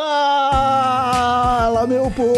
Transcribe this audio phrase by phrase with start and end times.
[0.00, 2.30] Fala, meu povo!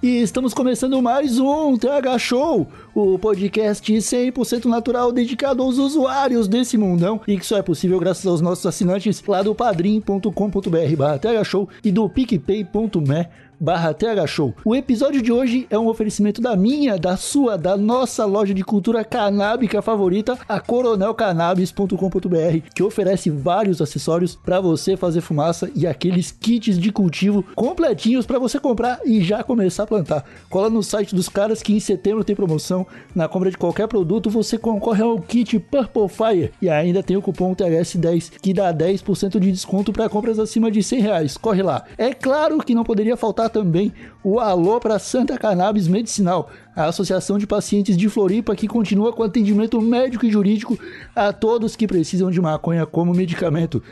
[0.00, 6.78] E estamos começando mais um TH Show, o podcast 100% natural dedicado aos usuários desse
[6.78, 11.42] mundão e que só é possível graças aos nossos assinantes lá do padrim.com.br barra TH
[11.42, 13.26] Show e do picpay.me
[13.58, 14.54] barra TH Show.
[14.64, 18.64] O episódio de hoje é um oferecimento da minha, da sua, da nossa loja de
[18.64, 26.30] cultura canábica favorita, a coronelcannabis.com.br, que oferece vários acessórios para você fazer fumaça e aqueles
[26.30, 30.24] kits de cultivo completinhos para você comprar e já começar a plantar.
[30.50, 32.86] Cola no site dos caras que em setembro tem promoção.
[33.14, 37.22] Na compra de qualquer produto você concorre ao kit Purple Fire e ainda tem o
[37.22, 41.36] cupom THS10 que dá 10% de desconto para compras acima de 100 reais.
[41.36, 41.84] Corre lá.
[41.96, 43.92] É claro que não poderia faltar também
[44.22, 49.22] o alô para Santa Cannabis Medicinal, a Associação de Pacientes de Floripa que continua com
[49.22, 50.78] atendimento médico e jurídico
[51.14, 53.82] a todos que precisam de maconha como medicamento.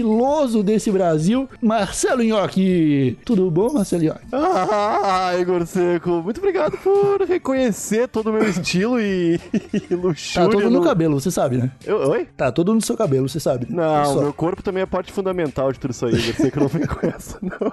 [0.64, 3.16] desse Brasil, Marcelo Nhoque.
[3.24, 4.20] Tudo bom, Marcelo Nhoque?
[4.32, 9.38] Ah, Igor Seco, muito obrigado por reconhecer todo o meu estilo e,
[9.90, 10.48] e luxúria.
[10.48, 11.70] Tá todo no cabelo, você sabe, né?
[11.84, 12.26] Eu- oi?
[12.36, 13.66] Tá todo no seu cabelo, você sabe.
[13.68, 13.76] né?
[13.76, 16.86] Não, meu corpo também é parte fundamental de tudo isso aí, Igor Seco, não vem
[16.86, 17.72] com essa, não.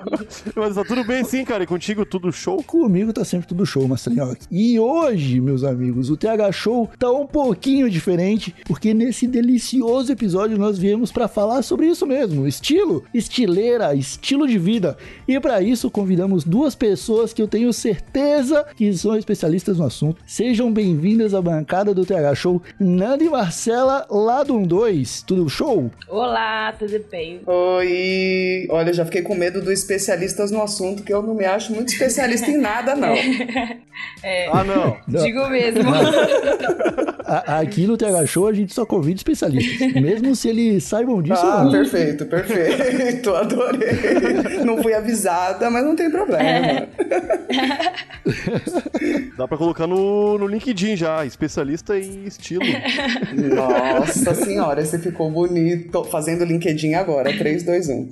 [0.55, 2.61] Mas tá tudo bem sim, cara, e contigo tudo show?
[2.63, 4.35] Comigo tá sempre tudo show, Marcelinho.
[4.51, 10.57] E hoje, meus amigos, o TH Show tá um pouquinho diferente, porque nesse delicioso episódio
[10.57, 14.97] nós viemos pra falar sobre isso mesmo, estilo, estileira, estilo de vida.
[15.25, 20.21] E pra isso convidamos duas pessoas que eu tenho certeza que são especialistas no assunto.
[20.27, 25.23] Sejam bem-vindas à bancada do TH Show, Nanda e Marcela, lá do 12.
[25.25, 25.89] Tudo show?
[26.09, 27.39] Olá, tudo bem?
[27.45, 28.67] Oi!
[28.69, 31.73] Olha, eu já fiquei com medo do especialistas no assunto, que eu não me acho
[31.73, 33.13] muito especialista em nada, não.
[34.51, 34.97] Ah, não.
[35.07, 35.23] Não.
[35.23, 35.81] Digo mesmo.
[37.25, 41.43] A- aqui no TH Show a gente só convida especialistas, mesmo se eles saibam disso
[41.45, 41.71] ou Ah, não.
[41.71, 43.33] perfeito, perfeito.
[43.35, 44.63] Adorei.
[44.65, 46.87] Não fui avisada, mas não tem problema.
[49.37, 52.63] Dá pra colocar no, no LinkedIn já, especialista em estilo.
[53.55, 56.03] Nossa senhora, você ficou bonito.
[56.05, 57.35] Fazendo LinkedIn agora.
[57.35, 58.09] 3, 2, 1.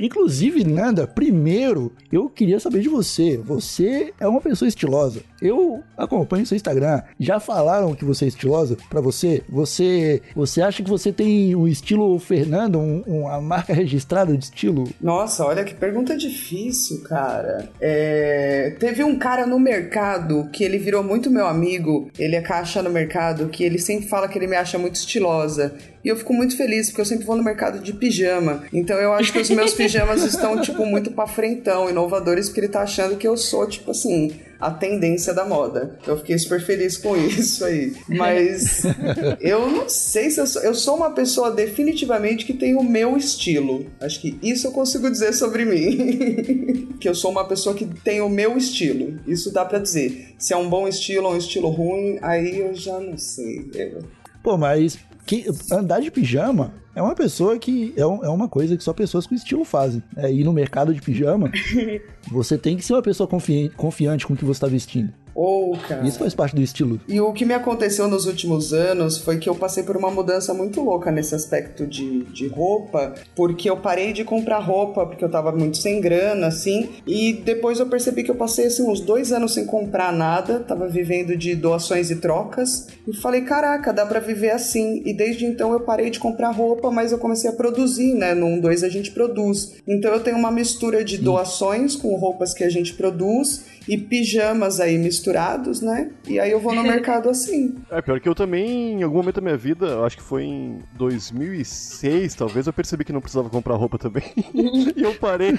[0.00, 3.36] Inclusive, Nanda, primeiro eu queria saber de você.
[3.38, 5.20] Você é uma pessoa estilosa.
[5.40, 7.02] Eu acompanho seu Instagram.
[7.18, 9.42] Já falaram que você é estilosa pra você?
[9.48, 14.88] Você você acha que você tem o estilo Fernando, um- uma marca registrada de estilo?
[15.00, 17.68] Nossa, olha que pergunta difícil, cara.
[17.80, 22.10] É, Teve um cara no mercado que ele virou muito meu amigo.
[22.18, 25.74] Ele é caixa no mercado, que ele sempre fala que ele me acha muito estilosa.
[26.04, 28.62] E eu fico muito feliz, porque eu sempre vou no mercado de pijama.
[28.72, 32.68] Então eu acho que os meus pijamas estão, tipo, muito pra frentão, inovadores, porque ele
[32.68, 34.30] tá achando que eu sou, tipo assim,
[34.60, 35.98] a tendência da moda.
[36.06, 37.92] Eu fiquei super feliz com isso aí.
[38.08, 38.82] Mas
[39.40, 40.62] eu não sei se eu sou.
[40.62, 43.86] Eu sou uma pessoa definitivamente que tem o meu estilo.
[44.00, 46.88] Acho que isso eu consigo dizer sobre mim.
[47.00, 49.18] que eu sou uma pessoa que tem o meu estilo.
[49.26, 50.34] Isso dá pra dizer.
[50.38, 53.70] Se é um bom estilo ou um estilo ruim, aí eu já não sei.
[53.74, 54.04] Eu-
[54.42, 54.98] Pô, mas
[55.30, 57.94] que- andar de pijama é uma pessoa que.
[57.96, 60.02] É, um- é uma coisa que só pessoas com estilo fazem.
[60.16, 61.50] É ir no mercado de pijama,
[62.30, 65.12] você tem que ser uma pessoa confi- confiante com o que você tá vestindo.
[65.34, 66.06] Ô, cara.
[66.06, 67.00] Isso faz parte do estilo.
[67.08, 70.52] E o que me aconteceu nos últimos anos foi que eu passei por uma mudança
[70.52, 75.30] muito louca nesse aspecto de, de roupa, porque eu parei de comprar roupa, porque eu
[75.30, 79.32] tava muito sem grana, assim, e depois eu percebi que eu passei, assim, uns dois
[79.32, 84.20] anos sem comprar nada, tava vivendo de doações e trocas, e falei, caraca, dá pra
[84.20, 85.02] viver assim.
[85.04, 88.34] E desde então eu parei de comprar roupa, mas eu comecei a produzir, né?
[88.34, 89.74] No 1, 2 a gente produz.
[89.86, 94.78] Então eu tenho uma mistura de doações com roupas que a gente produz e pijamas
[94.78, 96.12] aí misturados, né?
[96.28, 97.74] E aí eu vou no mercado assim.
[97.90, 100.78] É, pior que eu também, em algum momento da minha vida, acho que foi em
[100.92, 104.22] 2006, talvez, eu percebi que não precisava comprar roupa também.
[104.96, 105.54] e eu parei.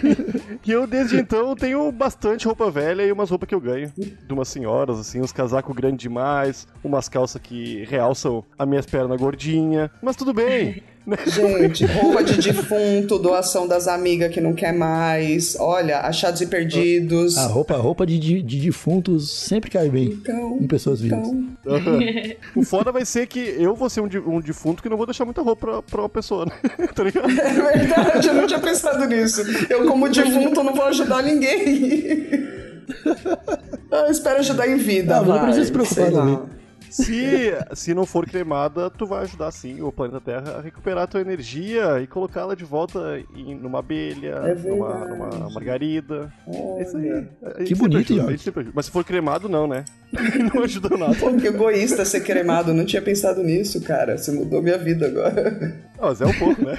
[0.66, 3.92] E eu, desde então, tenho bastante roupa velha e umas roupas que eu ganho.
[3.98, 9.19] De umas senhoras, assim, uns casacos grandes demais, umas calças que realçam as minhas pernas
[9.19, 9.89] gordinhas.
[10.01, 10.81] Mas tudo bem.
[11.25, 15.56] Gente, roupa de defunto, doação das amigas que não quer mais.
[15.59, 17.38] Olha, achados e perdidos.
[17.38, 21.27] A roupa, a roupa de, de, de defuntos sempre cai bem Então, em pessoas vivas.
[21.27, 22.00] então.
[22.56, 25.25] o foda vai ser que eu vou ser um, um defunto que não vou deixar
[25.25, 26.51] muita roupa pra, pra uma pessoa, né?
[26.94, 27.30] tá ligado?
[27.31, 29.42] É verdade, eu não tinha pensado nisso.
[29.69, 32.30] Eu, como defunto, não vou ajudar ninguém.
[33.92, 35.15] Eu espero ajudar em vida.
[35.15, 36.61] Não, mas não vai, precisa se preocupar, não.
[36.92, 41.08] Se, se não for cremada, tu vai ajudar sim o planeta Terra a recuperar a
[41.08, 46.32] tua energia e colocá-la de volta em, numa abelha, É numa, numa margarida.
[46.78, 47.10] É isso aí.
[47.12, 47.28] A gente
[47.58, 48.74] Que sempre bonito, ajuda, sempre ajuda.
[48.76, 49.86] Mas se for cremado, não, né?
[50.54, 51.16] não ajuda nada.
[51.16, 52.74] Pô, que egoísta ser cremado.
[52.74, 54.18] Não tinha pensado nisso, cara.
[54.18, 55.74] Você mudou minha vida agora.
[55.98, 56.78] Ah, mas é um pouco, né?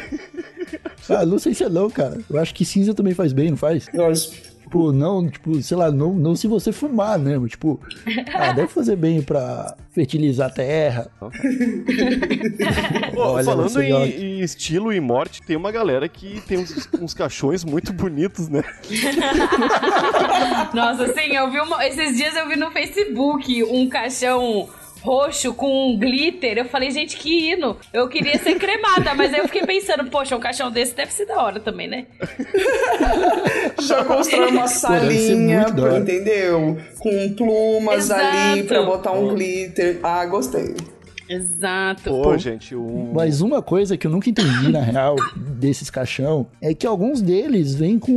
[1.09, 2.19] Ah, não sei se é não, cara.
[2.29, 3.89] Eu acho que cinza também faz bem, não faz?
[3.95, 7.37] Nós- Tipo, não, tipo, sei lá, não, não se você fumar, né?
[7.37, 7.79] Mas, Tipo,
[8.35, 11.11] ah, deve fazer bem pra fertilizar a terra.
[11.21, 11.29] Pô,
[13.21, 17.63] Olha, falando em, em estilo e morte, tem uma galera que tem uns, uns caixões
[17.65, 18.63] muito bonitos, né?
[20.73, 24.71] Nossa, assim, eu vi uma- esses dias eu vi no Facebook um caixão
[25.03, 26.59] roxo com um glitter.
[26.59, 27.77] Eu falei, gente, que hino.
[27.93, 31.27] Eu queria ser cremada, mas aí eu fiquei pensando, poxa, um caixão desse deve ser
[31.27, 32.07] da hora também, né?
[33.83, 35.67] Já constrói uma salinha,
[35.99, 36.79] entendeu?
[36.99, 38.69] Com plumas ali Exato.
[38.69, 39.99] pra botar um glitter.
[40.03, 40.75] Ah, gostei.
[41.35, 42.11] Exato.
[42.11, 43.13] Pô, gente, um...
[43.15, 47.75] Mas uma coisa que eu nunca entendi, na real, desses caixão, é que alguns deles
[47.75, 48.13] vêm com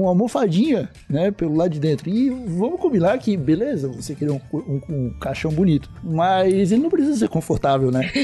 [0.00, 2.08] uma almofadinha, né, pelo lado de dentro.
[2.08, 6.90] E vamos combinar que, beleza, você queria um, um- um caixão bonito, mas ele não
[6.90, 8.08] precisa ser confortável, né?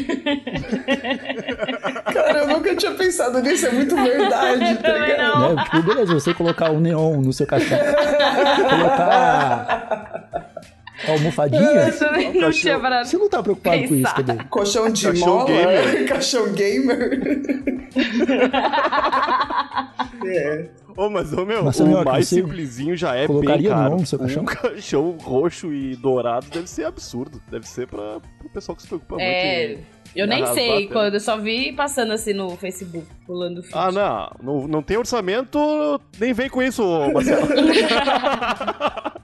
[2.12, 3.66] Cara, eu nunca tinha pensado nisso.
[3.66, 5.40] É muito verdade, tá ligado?
[5.40, 5.54] não.
[5.56, 5.64] né?
[5.64, 7.78] Tipo, beleza, você colocar um neon no seu caixão,
[8.68, 10.15] colocar
[11.12, 13.08] almofadinha, Eu também não tinha parado.
[13.08, 14.24] você não tá preocupado com isso, Pensar.
[14.24, 14.44] cadê?
[14.44, 16.08] Colchão de Caixão mola, gamer.
[16.08, 17.20] caixão gamer.
[20.26, 20.66] é.
[20.96, 23.90] Ô, mas, ô, meu, Mas, o Samuel, mais simplesinho já é bem caro.
[23.90, 24.42] não no seu caixão?
[24.42, 27.40] Um caixão roxo e dourado deve ser absurdo.
[27.50, 29.82] Deve ser pra, pro pessoal que se preocupa É, muito.
[30.14, 33.74] Eu em nem sei quando, eu só vi passando assim no Facebook, pulando feed.
[33.76, 34.30] Ah, não.
[34.42, 34.68] não.
[34.68, 37.46] Não tem orçamento, nem vem com isso, ô, Marcelo.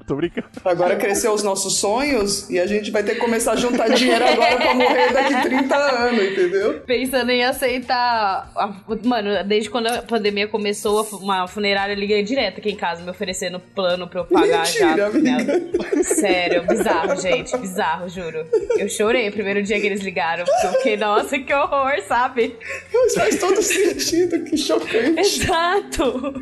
[0.07, 0.49] Tô brincando.
[0.65, 4.25] Agora cresceu os nossos sonhos e a gente vai ter que começar a juntar dinheiro
[4.25, 6.81] agora pra morrer daqui 30 anos, entendeu?
[6.81, 8.51] Pensando em aceitar.
[8.57, 8.73] a-
[9.05, 13.61] Mano, desde quando a pandemia começou, uma funerária liga direto aqui em casa, me oferecendo
[13.61, 15.07] plano pra eu pagar Mentira, já.
[15.07, 16.03] amiga.
[16.03, 17.57] Sério, bizarro, gente.
[17.57, 18.45] Bizarro, juro.
[18.77, 20.45] Eu chorei o primeiro dia que eles ligaram.
[20.45, 22.57] Porque eu fiquei, nossa, que horror, sabe?
[22.93, 25.21] Mas faz todo sentido, que chocante.
[25.21, 26.35] Exato.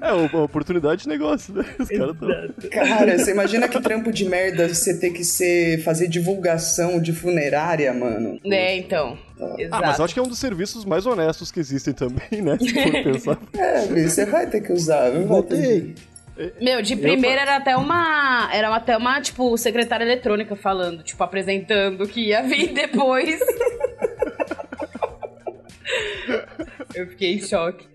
[0.00, 1.64] É, uma oportunidade de negócio, né?
[1.78, 2.70] Os caras tão...
[2.70, 7.92] Cara, você imagina que trampo de merda você ter que ser, fazer divulgação de funerária,
[7.92, 8.38] mano.
[8.44, 9.18] É, então.
[9.40, 9.86] Ah, Exato.
[9.86, 12.56] mas eu acho que é um dos serviços mais honestos que existem também, né?
[12.58, 13.38] Se for pensar.
[13.54, 15.94] É, você vai ter que usar, Voltei.
[16.60, 18.50] Meu, de primeira era até uma.
[18.52, 23.38] Era até uma, tipo, secretária eletrônica falando, tipo, apresentando o que ia vir depois.
[26.94, 27.86] Eu fiquei em choque.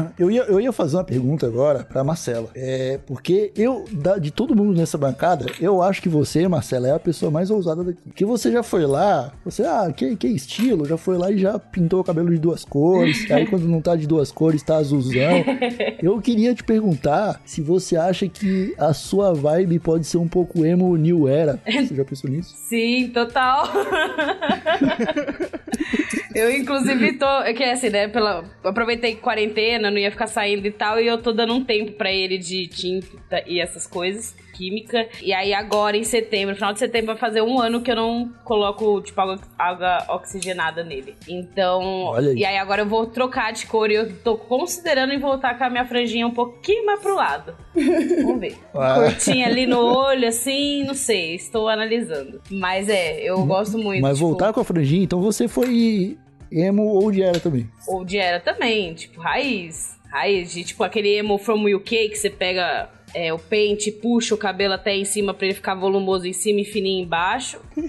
[0.18, 2.48] Eu ia, eu ia fazer uma pergunta agora pra Marcela.
[2.54, 6.92] É, porque eu, da- de todo mundo nessa bancada, eu acho que você, Marcela, é
[6.92, 7.98] a pessoa mais ousada daqui.
[8.04, 11.58] Porque você já foi lá, você, ah, que, que estilo, já foi lá e já
[11.58, 13.28] pintou o cabelo de duas cores.
[13.30, 15.44] aí quando não tá de duas cores, tá azulzão.
[16.02, 20.64] Eu queria te perguntar se você acha que a sua vibe pode ser um pouco
[20.64, 21.58] emo new era.
[21.66, 22.54] Você já pensou nisso?
[22.56, 23.68] Sim, total.
[26.34, 27.26] eu, inclusive, tô.
[27.42, 28.08] É que é assim, né?
[28.08, 31.92] Pela, aproveitei quarentena, não ia ficar saindo e tal, e eu tô dando um tempo
[31.92, 35.08] pra ele de tinta e essas coisas, química.
[35.22, 38.30] E aí, agora, em setembro, final de setembro, vai fazer um ano que eu não
[38.44, 41.14] coloco, tipo, água, água oxigenada nele.
[41.28, 41.82] Então.
[42.04, 42.38] Olha aí.
[42.38, 45.64] E aí, agora eu vou trocar de cor e eu tô considerando em voltar com
[45.64, 47.54] a minha franjinha um pouquinho mais pro lado.
[47.74, 48.56] Vamos ver.
[48.74, 48.94] Ah.
[48.94, 52.40] Curtinha ali no olho, assim, não sei, estou analisando.
[52.50, 54.02] Mas é, eu gosto muito.
[54.02, 56.18] Mas tipo, voltar com a franjinha, então você foi
[56.52, 57.68] emo ou de era também.
[57.88, 59.96] Ou de era também, tipo, raiz.
[60.10, 64.38] Raiz, de tipo aquele emo from UK que você pega é, o pente, puxa o
[64.38, 67.58] cabelo até em cima pra ele ficar volumoso em cima e fininho embaixo.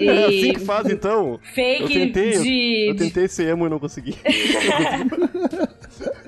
[0.00, 1.38] É assim E que faz, então.
[1.54, 2.86] fake eu tentei, eu- de.
[2.88, 4.16] Eu, tentei ser emo e não consegui.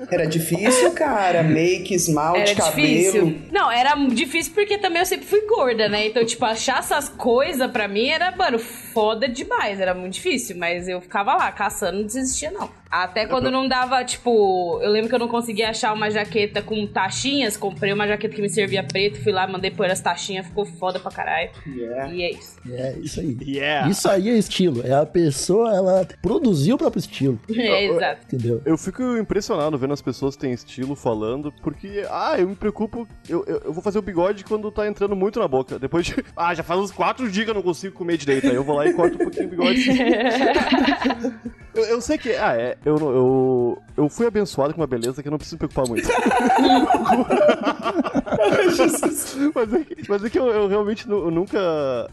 [0.09, 1.43] Era difícil, cara.
[1.43, 2.87] Make, esmalte, Era cabelo.
[2.87, 3.41] difícil.
[3.51, 6.07] Não, era difícil porque também eu sempre fui gorda, né?
[6.07, 8.59] Então, tipo, achar essas coisas pra mim era, mano,
[8.95, 9.81] foda demais.
[9.81, 12.69] Era muito difícil, mas eu ficava lá caçando, não desistia, não.
[12.89, 16.87] Até quando não dava, tipo, eu lembro que eu não conseguia achar uma jaqueta com
[16.87, 17.57] taxinhas.
[17.57, 20.97] Comprei uma jaqueta que me servia preto, fui lá, mandei pôr as taxinhas, ficou foda
[20.97, 21.49] pra caralho.
[21.67, 22.13] Yeah.
[22.13, 22.55] E é isso.
[22.71, 23.37] É, isso aí.
[23.41, 23.89] Yeah.
[23.89, 24.81] Isso aí é estilo.
[24.85, 27.37] É a pessoa, ela produziu o próprio estilo.
[27.65, 28.21] É, exato.
[28.27, 28.61] Entendeu?
[28.63, 33.07] Eu fico impressionado vendo as pessoas que têm estilo falando, porque, ah, eu me preocupo,
[33.27, 35.79] eu, eu, eu vou fazer o bigode quando tá entrando muito na boca.
[35.79, 38.55] Depois de, ah, já faz uns quatro dias que eu não consigo comer direito, aí
[38.55, 39.89] eu vou lá e corto um pouquinho o bigode.
[41.75, 45.27] eu, eu sei que, ah, é, eu, eu, eu fui abençoado com uma beleza que
[45.27, 46.07] eu não preciso me preocupar muito.
[49.55, 52.09] mas, é, que- mas é que eu, eu realmente eu nunca.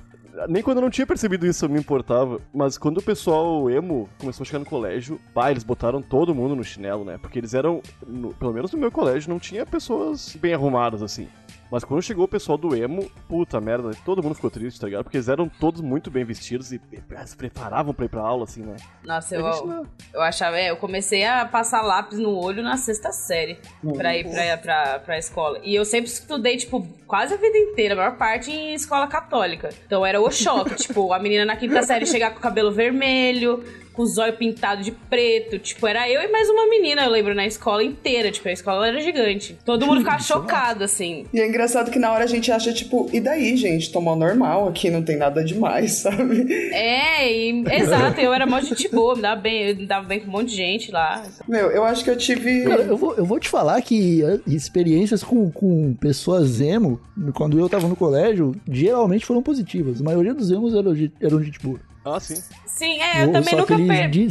[0.48, 2.40] Nem quando eu não tinha percebido isso eu me importava.
[2.54, 6.56] Mas quando o pessoal emo começou a chegar no colégio, pá, eles botaram todo mundo
[6.56, 7.18] no chinelo, né?
[7.20, 7.82] Porque eles eram.
[8.06, 11.28] no- pelo menos no meu colégio não tinha pessoas bem arrumadas assim.
[11.72, 15.04] Mas quando chegou o pessoal do emo, puta merda, todo mundo ficou triste, tá ligado?
[15.04, 18.44] Porque eles eram todos muito bem vestidos e e se preparavam pra ir pra aula,
[18.44, 18.76] assim, né?
[19.04, 23.10] Nossa, eu, não- eu achava, é, eu comecei a passar lápis no olho na sexta
[23.10, 23.58] série
[23.96, 25.58] pra ir pra, pra, pra escola.
[25.64, 29.70] E eu sempre estudei, tipo, quase a vida inteira, a maior parte em escola católica.
[29.86, 33.64] Então era o choque, tipo, a menina na quinta série chegar com o cabelo vermelho,
[33.92, 35.58] com os olhos pintados de preto.
[35.58, 38.30] Tipo, era eu e mais uma menina, eu lembro, na escola inteira.
[38.30, 39.56] Tipo, a escola era gigante.
[39.64, 41.26] Todo mundo ficava chocado, assim.
[41.32, 43.90] E é engraçado que na hora a gente acha, tipo, e daí, gente?
[43.92, 46.46] Tomou normal aqui, não tem nada demais, sabe?
[46.72, 50.20] É, e, exato, eu era mó gente boa, me dava bem, eu me dava bem
[50.20, 51.22] com um monte de gente lá.
[51.48, 52.62] Meu, eu acho que eu tive.
[52.64, 57.00] Eu vou, eu vou te falar que eh, experiências com, com pessoas emo,
[57.34, 60.00] quando eu tava no colégio, geralmente foram positivas.
[60.00, 61.78] A maioria dos emos eram, ge- eram gente boa.
[62.04, 62.34] Ah, sim.
[62.74, 63.76] Sim, é, eu também nunca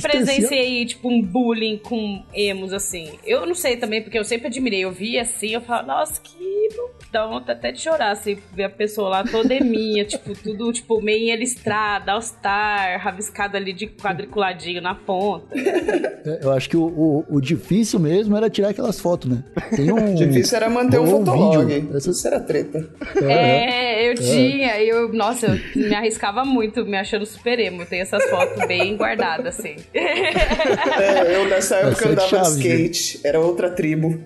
[0.01, 3.11] presenciei, tipo, um bullying com emos, assim.
[3.23, 4.81] Eu não sei também, porque eu sempre admirei.
[4.81, 6.69] Eu via assim, eu falava, nossa, que...
[7.11, 11.01] Dá vontade até de chorar, assim, ver a pessoa lá toda eminha, tipo, tudo, tipo,
[11.01, 15.45] meio listrada, all-star, rabiscada ali de quadriculadinho na ponta.
[15.57, 19.43] É, Eu acho que o, o- o difícil mesmo era tirar aquelas fotos, né?
[19.75, 20.15] Tem um.
[20.15, 21.65] Difícil era manter o um fotolog.
[21.65, 22.89] vídeo, essas- Isso era treta.
[23.21, 27.81] É, eu tinha, e eu, nossa, eu me arriscava muito, me achando super emo.
[27.81, 29.75] Eu tenho essas fotos bem guardadas, assim.
[29.93, 32.63] É, eu nessa época Bastante andava de chaves, né?
[32.63, 33.19] skate.
[33.27, 34.19] Era outra tribo.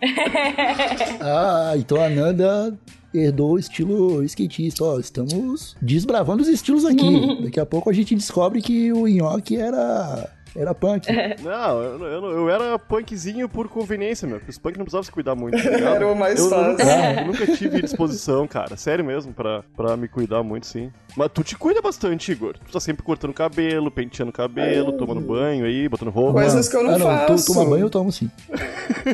[1.20, 2.78] Ah, então a Nanda
[3.12, 4.84] herdou o estilo skatista.
[4.84, 7.42] Ó, estamos desbravando os estilos aqui.
[7.42, 11.06] Daqui a pouco a gente descobre que o Nhoque era, era punk.
[11.42, 14.38] Não, eu, eu, eu era punkzinho por conveniência, meu.
[14.38, 15.62] Porque os punk não precisavam se cuidar muito.
[15.62, 15.96] tá ligado?
[16.00, 16.70] Era o mais eu, fácil.
[16.70, 16.84] nunca,
[17.20, 18.76] eu nunca tive disposição, cara.
[18.76, 20.90] Sério mesmo, pra, pra me cuidar muito, sim.
[21.16, 22.54] Mas tu te cuida bastante, Igor.
[22.58, 26.40] Tu tá sempre cortando cabelo, penteando cabelo, tomando banho aí, botando roupa.
[26.40, 27.52] Coisas que eu não ah, não, faço.
[27.52, 28.30] tomar banho eu tomo sim.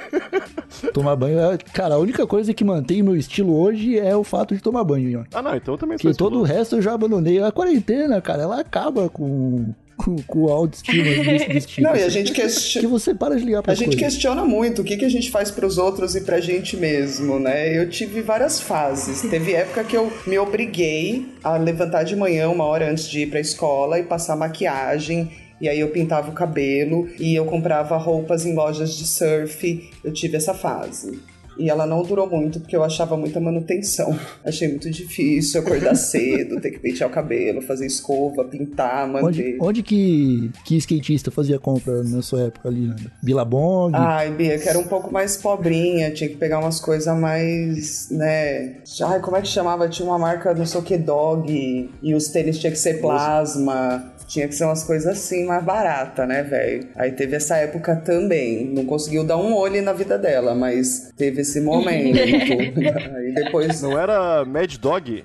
[0.93, 1.59] tomar banho é.
[1.73, 5.09] Cara, a única coisa que mantém meu estilo hoje é o fato de tomar banho,
[5.09, 5.31] Nhoque.
[5.35, 7.43] Ah, não, então eu também sou Porque todo o resto eu já abandonei.
[7.43, 11.89] A quarentena, cara, ela acaba com, com, com o autoestima desse estilo.
[11.89, 12.89] Não, e a gente Que questiona.
[12.89, 15.51] você para de ligar pra A gente questiona muito o que, que a gente faz
[15.51, 17.77] pros outros e pra gente mesmo, né?
[17.77, 19.23] Eu tive várias fases.
[19.29, 23.27] Teve época que eu me obriguei a levantar de manhã, uma hora antes de ir
[23.31, 25.31] pra escola, e passar maquiagem.
[25.61, 29.91] E aí eu pintava o cabelo e eu comprava roupas em lojas de surf.
[30.05, 31.19] Eu tive essa fase.
[31.59, 34.19] E ela não durou muito porque eu achava muita manutenção.
[34.45, 39.27] Achei muito difícil acordar cedo, ter que pentear o cabelo, fazer escova, pintar, manter.
[39.27, 42.97] Onde, onde que, que skatista fazia compra na sua época ali, né?
[43.23, 43.93] Billabong?
[43.95, 48.77] Ai, Bia, que era um pouco mais pobrinha, tinha que pegar umas coisas mais, né?
[49.03, 49.89] Ai, como é que chamava?
[49.89, 54.13] Tinha uma marca, não sei o que, dog, e os tênis tinha que ser plasma.
[54.27, 56.89] Tinha que ser umas coisas assim, mais barata, né, velho?
[56.97, 58.67] Aí teve essa época também.
[58.67, 62.19] Não conseguiu dar um olho na vida dela, mas teve esse momento.
[63.17, 63.81] Aí depois.
[63.83, 65.25] Não era Mad Dog?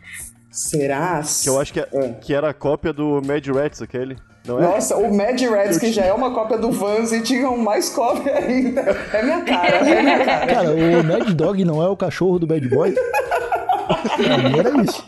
[0.52, 1.22] Será?
[1.44, 2.10] Que eu acho que, é- É.
[2.20, 4.18] que era a cópia do Mad Rats, aquele.
[4.46, 4.64] Não é?
[4.64, 7.90] Nossa, o Mad Reds, que já é uma cópia do Vans, e tinha um mais
[7.90, 8.82] cópia ainda.
[9.14, 10.48] É minha cara, é minha cara.
[10.48, 12.90] Cara, o Mad Dog não é o cachorro do Bad Boy?
[12.90, 15.06] Mim era isso.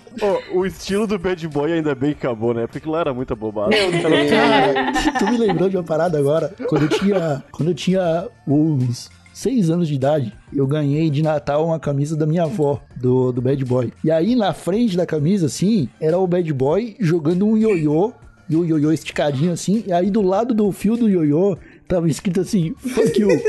[0.54, 2.68] Ô, o estilo do Bad Boy ainda bem que acabou, né?
[2.68, 3.92] Porque lá era muita bobagem.
[3.92, 4.30] Meu Deus.
[4.30, 6.54] Cara, tu me lembrou de uma parada agora.
[6.68, 11.66] Quando eu tinha, quando eu tinha uns seis anos de idade, eu ganhei de Natal
[11.66, 13.92] uma camisa da minha avó, do, do Bad Boy.
[14.04, 18.14] E aí, na frente da camisa, assim, era o Bad Boy jogando um ioiô,
[18.50, 22.42] e o ioiô esticadinho assim, e aí do lado do fio do ioiô, tava escrito
[22.42, 23.30] assim, fuck you.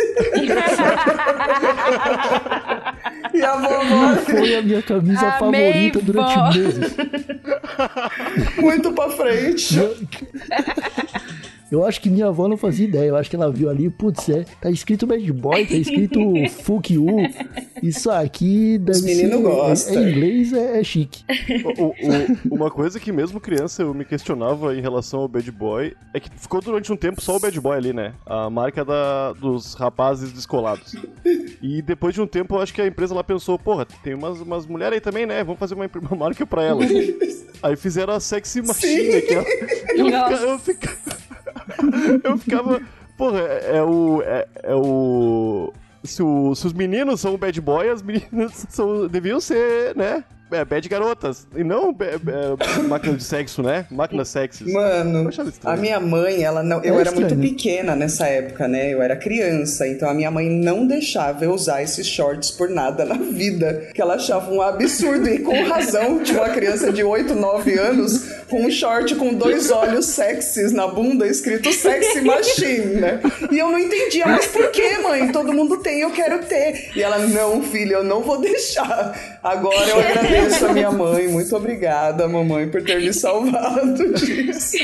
[3.34, 6.52] E a vovó Foi a minha camisa Amei, favorita durante vó.
[6.52, 6.94] meses.
[8.58, 9.74] muito pra frente.
[11.72, 13.08] Eu acho que minha avó não fazia ideia.
[13.08, 16.20] Eu acho que ela viu ali, putz, é, tá escrito bad boy, tá escrito
[16.62, 17.06] fuck you.
[17.82, 19.36] Isso aqui deve Os ser.
[19.42, 19.94] gostam.
[19.94, 21.24] É, é inglês, é, é chique.
[21.78, 25.94] O- o- uma coisa que mesmo criança eu me questionava em relação ao Bad Boy
[26.12, 28.12] é que ficou durante um tempo só o Bad Boy ali, né?
[28.26, 30.94] A marca da, dos rapazes descolados.
[31.62, 34.40] E depois de um tempo eu acho que a empresa lá pensou, porra, tem umas,
[34.40, 35.42] umas mulheres aí também, né?
[35.42, 36.88] Vamos fazer uma, uma marca pra elas.
[37.62, 39.38] aí fizeram a Sexy Machine, que é,
[39.96, 40.96] eu, fica- eu, fica-
[42.24, 42.80] eu ficava.
[43.16, 44.22] Porra, é, é o.
[44.22, 45.72] É, é o.
[46.02, 50.22] Se, o- se os meninos são bad boy, as meninas são, deviam ser, né?
[50.54, 51.46] É, bad garotas.
[51.56, 53.86] E não é, é, máquina de sexo, né?
[53.90, 54.72] Máquinas sexys.
[54.72, 55.28] Mano,
[55.64, 56.82] a minha mãe, ela não.
[56.82, 58.92] Eu É era estranho, muito pequena nessa época, né?
[58.92, 63.04] Eu era criança, então a minha mãe não deixava eu usar esses shorts por nada
[63.04, 63.90] na vida.
[63.94, 65.28] Que ela achava um absurdo.
[65.28, 69.70] E com razão, tinha uma criança de 8, 9 anos com um short com dois
[69.70, 73.20] olhos sexys na bunda, escrito Sexy Machine, né?
[73.50, 75.32] E eu não entendia, mas por que, mãe?
[75.32, 76.90] Todo mundo tem, eu quero ter.
[76.94, 79.38] E ela, não, filha, eu não vou deixar.
[79.42, 81.28] Agora eu agradeço a minha mãe.
[81.28, 84.76] Muito obrigada, mamãe, por ter me salvado disso.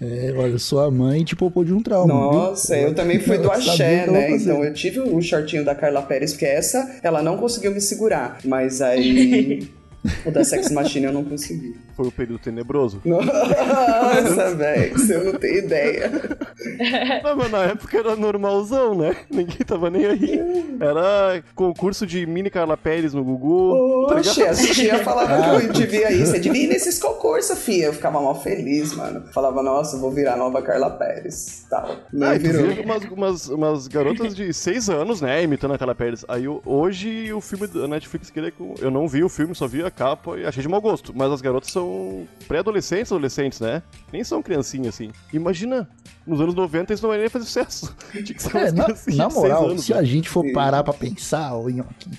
[0.00, 2.12] É, olha, sua mãe te poupou de um trauma.
[2.12, 2.88] Nossa, viu?
[2.88, 4.30] eu também fui do axé, né?
[4.32, 8.38] Então eu tive o shortinho da Carla Pérez, porque essa ela não conseguiu me segurar.
[8.44, 9.68] Mas aí.
[10.24, 11.76] o da Sex Machine eu não consegui.
[11.96, 13.00] Foi o período tenebroso.
[13.04, 16.10] Nossa, velho, você não tem ideia.
[17.24, 19.16] Não, mas na época era normalzão, né?
[19.30, 20.40] Ninguém tava nem aí.
[20.80, 24.06] Era concurso de mini Carla Pérez no Gugu.
[24.08, 24.54] tá Oxe, ligado?
[24.58, 26.26] a tia falava que eu devia ir.
[26.26, 27.86] Você devia ir nesses concursos, filha.
[27.86, 29.24] Eu ficava mal feliz, mano.
[29.32, 31.64] Falava, nossa, vou virar a nova Carla Pérez.
[31.70, 31.96] Tal.
[32.12, 32.84] Nem Ah, tu virou.
[32.84, 36.24] umas, umas, umas garotas de 6 anos, né, imitando a Carla Pérez.
[36.28, 38.74] Aí hoje o filme da Netflix, que ele é com...
[38.80, 41.12] eu não vi o filme, só vi a capa e achei de mau gosto.
[41.14, 43.82] Mas as garotas são pré-adolescentes, adolescentes, né?
[44.12, 45.10] Nem são criancinhas assim.
[45.32, 45.88] Imagina,
[46.26, 47.94] nos anos 90 isso não ia nem fazer sucesso.
[48.12, 49.98] Tinha que ser É, na, na moral, anos, se né?
[49.98, 51.64] a gente for parar pra pensar, ó,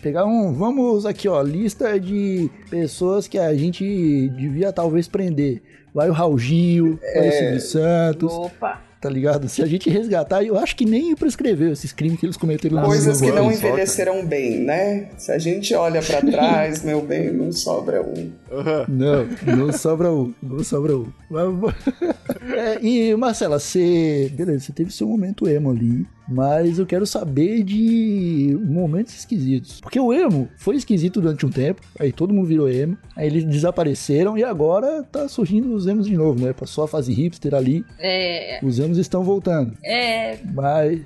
[0.01, 0.53] pegar um.
[0.53, 5.61] Vamos aqui, ó, lista de pessoas que a gente devia talvez prender.
[5.93, 7.29] Vai o Raul Gil, vai É.
[7.29, 8.81] o Silvio Santos, Opa.
[9.01, 9.49] Tá ligado?
[9.49, 12.85] Se a gente resgatar, eu acho que nem prescreveu esses crimes que eles cometeram lá
[12.85, 15.09] Coisas que não envelheceram bem, né?
[15.17, 18.31] Se a gente olha pra trás, meu bem, não sobra um.
[18.51, 18.85] Aham.
[18.87, 21.07] Não, não sobra um, não sobra um.
[22.53, 24.31] É, e Marcela, você.
[24.33, 29.81] Beleza, você teve seu momento emo ali, mas eu quero saber de momentos esquisitos.
[29.81, 33.43] Porque o emo foi esquisito durante um tempo, aí todo mundo virou emo, aí eles
[33.43, 36.53] desapareceram e agora tá surgindo os emos de novo, né?
[36.53, 39.73] Passou a fase hipster ali, É, os emos estão voltando.
[39.83, 41.01] é, Mas.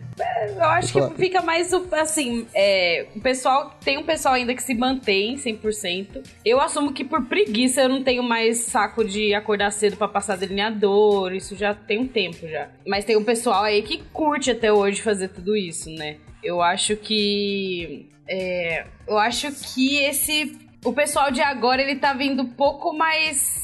[0.55, 4.73] eu acho que fica mais assim, é, o pessoal tem um pessoal ainda que se
[4.73, 6.21] mantém 100%.
[6.43, 10.37] Eu assumo que por preguiça eu não tenho mais saco de acordar cedo pra passar
[10.37, 12.67] delineador, isso já tem um tempo já.
[12.85, 16.17] Mas tem um pessoal aí que curte até hoje fazer tudo isso, né?
[16.43, 22.43] Eu acho que é, eu acho que esse o pessoal de agora ele tá vindo
[22.43, 23.63] um pouco mais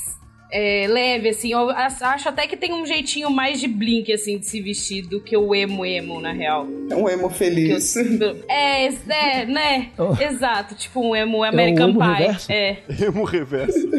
[0.51, 1.51] é, leve, assim.
[1.51, 5.21] Eu acho até que tem um jeitinho mais de blink, assim, de se vestir do
[5.21, 6.67] que o emo emo, na real.
[6.89, 7.95] É um emo feliz.
[7.95, 9.89] eu- é, é, né?
[9.97, 10.21] Oh.
[10.21, 12.07] Exato, tipo um emo American emo Pie.
[12.13, 12.51] reverso?
[12.51, 12.77] É.
[12.99, 13.89] Emo reverso.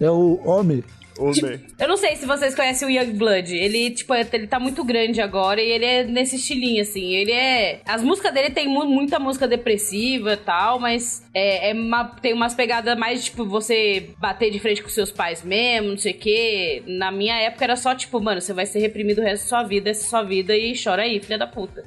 [0.00, 0.82] É o homem.
[1.18, 1.60] Homem.
[1.78, 3.54] Eu não sei se vocês conhecem o Young Blood.
[3.54, 7.14] Ele, tipo, ele tá muito grande agora e ele é nesse estilinho, assim.
[7.14, 7.80] Ele é.
[7.86, 12.32] As músicas dele tem mu- muita música depressiva e tal, mas é, é uma- tem
[12.32, 16.18] umas pegadas mais, tipo, você bater de frente com seus pais mesmo, não sei o
[16.18, 16.82] quê.
[16.86, 19.62] Na minha época era só, tipo, mano, você vai ser reprimido o resto da sua
[19.64, 21.84] vida, essa é sua vida e chora aí, filha da puta.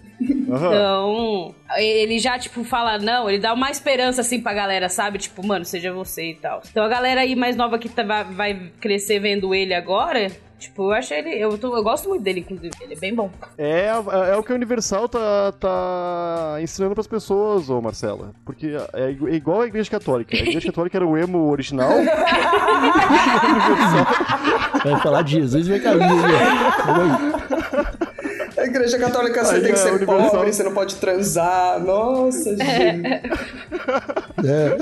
[0.49, 0.67] Aham.
[0.67, 5.17] Então, ele já, tipo, fala, não, ele dá uma esperança, assim, pra galera, sabe?
[5.17, 6.61] Tipo, mano, seja você e tal.
[6.69, 10.29] Então, a galera aí mais nova que tá- vai, vai crescer vendo ele agora,
[10.59, 11.29] tipo, eu acho ele...
[11.39, 12.71] Eu, tô- eu gosto muito dele, inclusive.
[12.81, 13.29] Ele é bem bom.
[13.57, 18.33] É, a- é o que a Universal tá, tá ensinando pras pessoas, ô Marcela.
[18.45, 20.35] Porque é é igual a Igreja Católica.
[20.35, 21.91] A Igreja Católica era o emo original.
[24.83, 25.99] Vai falar de Jesus e vai cair.
[28.71, 31.79] Igreja católica você Aí tem que a ser Universal- pobre, você não pode transar.
[31.83, 33.07] Nossa, gente.
[34.47, 34.77] É.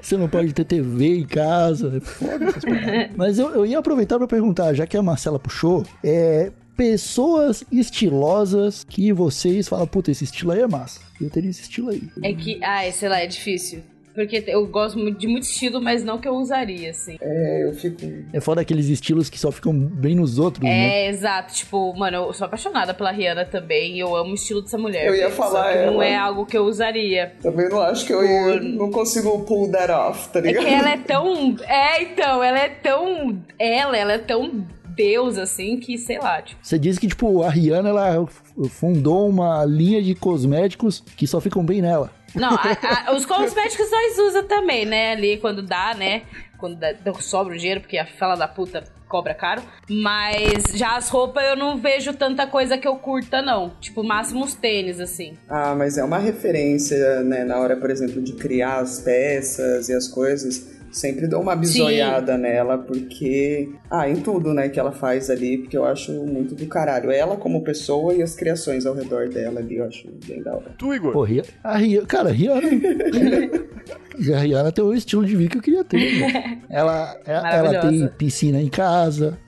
[0.00, 1.94] Você não pode ter TV em casa.
[1.96, 3.10] É foda essas paradas.
[3.16, 6.50] Mas eu, eu ia aproveitar pra perguntar, já que a Marcela puxou, é.
[6.76, 11.00] Pessoas estilosas que vocês falam, puta, esse estilo aí é massa.
[11.20, 12.04] Eu teria esse estilo aí.
[12.22, 13.82] É que, ai, sei lá, é difícil.
[14.14, 17.16] Porque eu gosto muito de muito estilo, mas não que eu usaria, assim.
[17.20, 17.98] É, eu fico.
[18.32, 21.04] É foda aqueles estilos que só ficam bem nos outros, né?
[21.04, 21.54] É, exato.
[21.54, 23.94] Tipo, mano, eu sou apaixonada pela Rihanna também.
[23.96, 25.06] E eu amo o estilo dessa mulher.
[25.06, 26.04] Eu ia falar que não ela.
[26.06, 27.32] é algo que eu usaria.
[27.40, 30.64] Também não acho que eu ia, não consigo pull that off, tá É ligado?
[30.64, 31.56] que ela é tão.
[31.66, 33.38] É, então, ela é tão.
[33.58, 34.66] Ela, ela é tão
[34.96, 36.58] deus, assim, que sei lá, tipo.
[36.60, 38.26] Você disse que, tipo, a Rihanna, ela
[38.70, 42.10] fundou uma linha de cosméticos que só ficam bem nela.
[42.34, 45.12] Não, a, a, os cosméticos nós usa também, né?
[45.12, 46.22] Ali quando dá, né?
[46.58, 49.62] Quando dá, sobra o dinheiro, porque a fala da puta cobra caro.
[49.88, 53.70] Mas já as roupas eu não vejo tanta coisa que eu curta, não.
[53.80, 55.36] Tipo, máximo os tênis, assim.
[55.48, 57.44] Ah, mas é uma referência, né?
[57.44, 62.36] Na hora, por exemplo, de criar as peças e as coisas sempre dou uma bisoiada
[62.36, 62.42] Sim.
[62.42, 63.68] nela, porque.
[63.90, 67.10] Ah, em tudo, né, que ela faz ali, porque eu acho muito do caralho.
[67.10, 70.74] Ela como pessoa e as criações ao redor dela ali, eu acho bem da hora.
[70.76, 71.12] Tu, Igor?
[71.12, 71.42] Pô, Ria...
[71.62, 72.04] a Ria...
[72.06, 72.60] Cara, a Rihanna.
[74.34, 76.20] a Rihanna tem o estilo de vida que eu queria ter.
[76.20, 76.58] Né?
[76.68, 79.38] Ela, ela tem piscina em casa.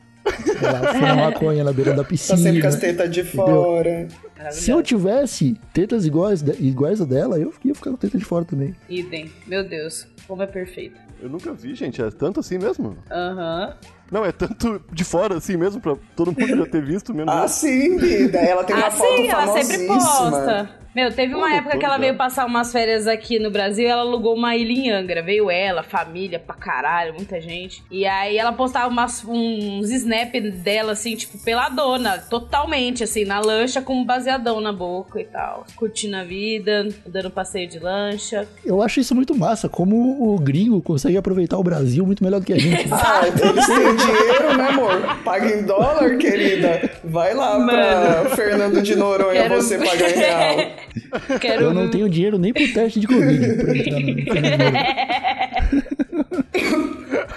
[0.63, 2.37] Ela fuma maconha na beira da piscina.
[2.37, 4.09] Tá sempre com as tetas de fora.
[4.51, 8.45] Se eu tivesse tetas iguais, iguais a dela, eu ia ficar com teta de fora
[8.45, 8.75] também.
[8.89, 9.31] Idem.
[9.47, 10.99] Meu Deus, como é perfeito.
[11.21, 12.01] Eu nunca vi, gente.
[12.03, 12.97] É tanto assim mesmo?
[13.11, 13.67] Aham.
[13.69, 13.91] Uhum.
[14.11, 17.31] Não, é tanto de fora assim mesmo, pra todo mundo já ter visto mesmo.
[17.31, 18.39] ah, sim, vida.
[18.39, 20.81] Ela tem uma ah, foto sim, ela sempre posta.
[20.95, 24.03] Meu, teve uma época que ela veio passar umas férias aqui no Brasil e ela
[24.03, 25.23] alugou uma ilha em Angra.
[25.23, 27.83] Veio ela, família pra caralho, muita gente.
[27.89, 33.81] E aí ela postava umas, uns snap dela, assim, tipo, peladona, totalmente, assim, na lancha
[33.81, 35.65] com um baseadão na boca e tal.
[35.77, 38.49] Curtindo a vida, dando passeio de lancha.
[38.65, 42.47] Eu acho isso muito massa, como o gringo consegue aproveitar o Brasil muito melhor do
[42.47, 42.89] que a gente.
[42.93, 45.17] ah, eles têm dinheiro, né, amor?
[45.25, 46.91] Paga em dólar, querida.
[47.05, 47.71] Vai lá Mano.
[47.71, 49.55] pra Fernando de Noronha Quero...
[49.57, 50.57] você pagar em real.
[51.41, 51.63] Quero...
[51.65, 53.41] Eu não tenho dinheiro nem pro teste de Covid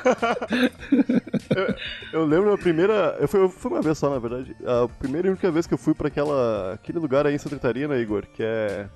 [1.55, 1.75] eu,
[2.13, 3.15] eu lembro a primeira.
[3.19, 4.55] Eu fui, eu fui uma vez só, na verdade.
[4.65, 7.55] A primeira e única vez que eu fui pra aquela, aquele lugar aí em Santa
[7.55, 8.87] Catarina, Igor, que é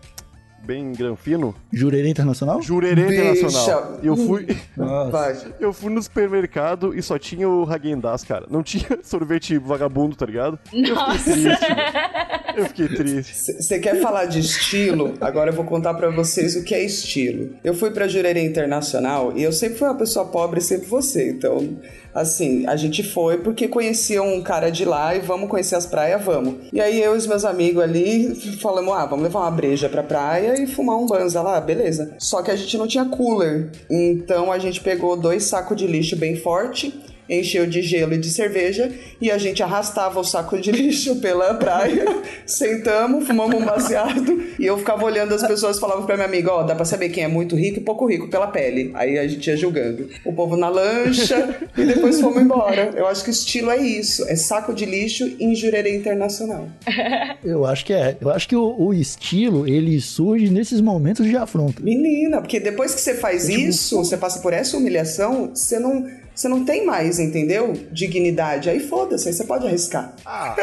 [0.63, 1.55] bem granfino.
[1.71, 2.61] Jurerê Internacional?
[2.61, 3.99] Jurerê Internacional.
[4.03, 4.47] Eu fui.
[5.59, 8.45] Eu fui no supermercado e só tinha o Hagendaz, cara.
[8.49, 10.59] Não tinha sorvete vagabundo, tá ligado?
[10.73, 11.29] Nossa.
[11.29, 12.57] Eu fiquei triste.
[12.57, 13.35] Eu fiquei triste.
[13.61, 15.13] Você quer falar de estilo?
[15.21, 17.55] Agora eu vou contar para vocês o que é estilo.
[17.63, 21.29] Eu fui pra Jurerê Internacional e eu sempre fui uma pessoa pobre, sempre você.
[21.29, 21.77] Então,
[22.17, 26.23] assim, a gente foi porque conhecia um cara de lá e vamos conhecer as praias,
[26.23, 26.55] vamos.
[26.73, 30.01] E aí eu e os meus amigos ali falamos, ah, vamos levar uma breja pra
[30.01, 32.15] praia e fumar um banza lá, beleza.
[32.17, 36.15] Só que a gente não tinha cooler, então a gente pegou dois sacos de lixo
[36.15, 36.93] bem forte
[37.29, 41.53] encheu de gelo e de cerveja e a gente arrastava o saco de lixo pela
[41.55, 42.05] praia,
[42.45, 46.61] sentamos, fumamos um baseado e eu ficava olhando as pessoas falavam pra minha amiga, ó,
[46.61, 48.91] oh, dá pra saber quem é muito rico e pouco rico pela pele.
[48.93, 50.09] Aí a gente ia julgando.
[50.25, 52.91] O povo na lancha e depois fomos embora.
[52.95, 56.67] Eu acho que o estilo é isso, é saco de lixo em Jurerê Internacional.
[57.43, 58.17] Eu acho que é.
[58.19, 61.81] Eu acho que o, o estilo, ele surge nesses momentos de afronta.
[61.81, 63.69] Menina, porque depois que você faz é tipo...
[63.69, 66.07] isso, você passa por essa humilhação, você não
[66.37, 67.73] você não tem mais, entendeu?
[67.91, 68.69] Dignidade.
[68.69, 70.13] Aí foda-se, aí você pode arriscar.
[70.23, 70.55] Ah,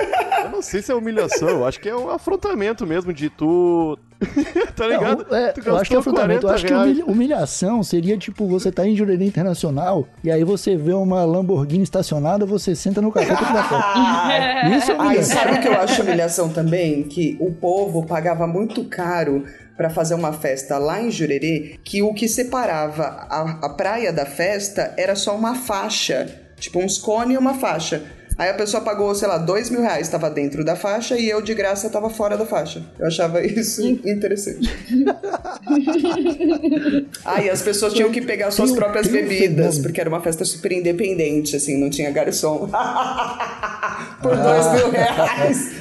[0.44, 3.98] eu não sei se é humilhação, eu acho que é um afrontamento mesmo de tu.
[4.76, 5.26] tá ligado?
[5.28, 6.46] Não, é, eu acho que é afrontamento.
[6.46, 6.96] Eu acho reais.
[6.96, 11.82] que humilhação seria tipo você tá em Jurerê Internacional e aí você vê uma Lamborghini
[11.82, 14.78] estacionada, você senta no café pra tirar foto.
[14.78, 15.08] Isso é humilhação.
[15.08, 17.02] Aí sabe o que eu acho humilhação também?
[17.02, 19.44] Que o povo pagava muito caro
[19.76, 24.26] para fazer uma festa lá em Jurerê que o que separava a, a praia da
[24.26, 28.02] festa era só uma faixa, tipo uns cones e uma faixa.
[28.36, 31.40] Aí a pessoa pagou, sei lá, dois mil reais, estava dentro da faixa e eu
[31.40, 32.82] de graça estava fora da faixa.
[32.98, 34.68] Eu achava isso interessante.
[37.24, 41.54] Aí as pessoas tinham que pegar suas próprias bebidas, porque era uma festa super independente,
[41.54, 42.68] assim, não tinha garçom.
[44.20, 45.73] Por dois mil reais.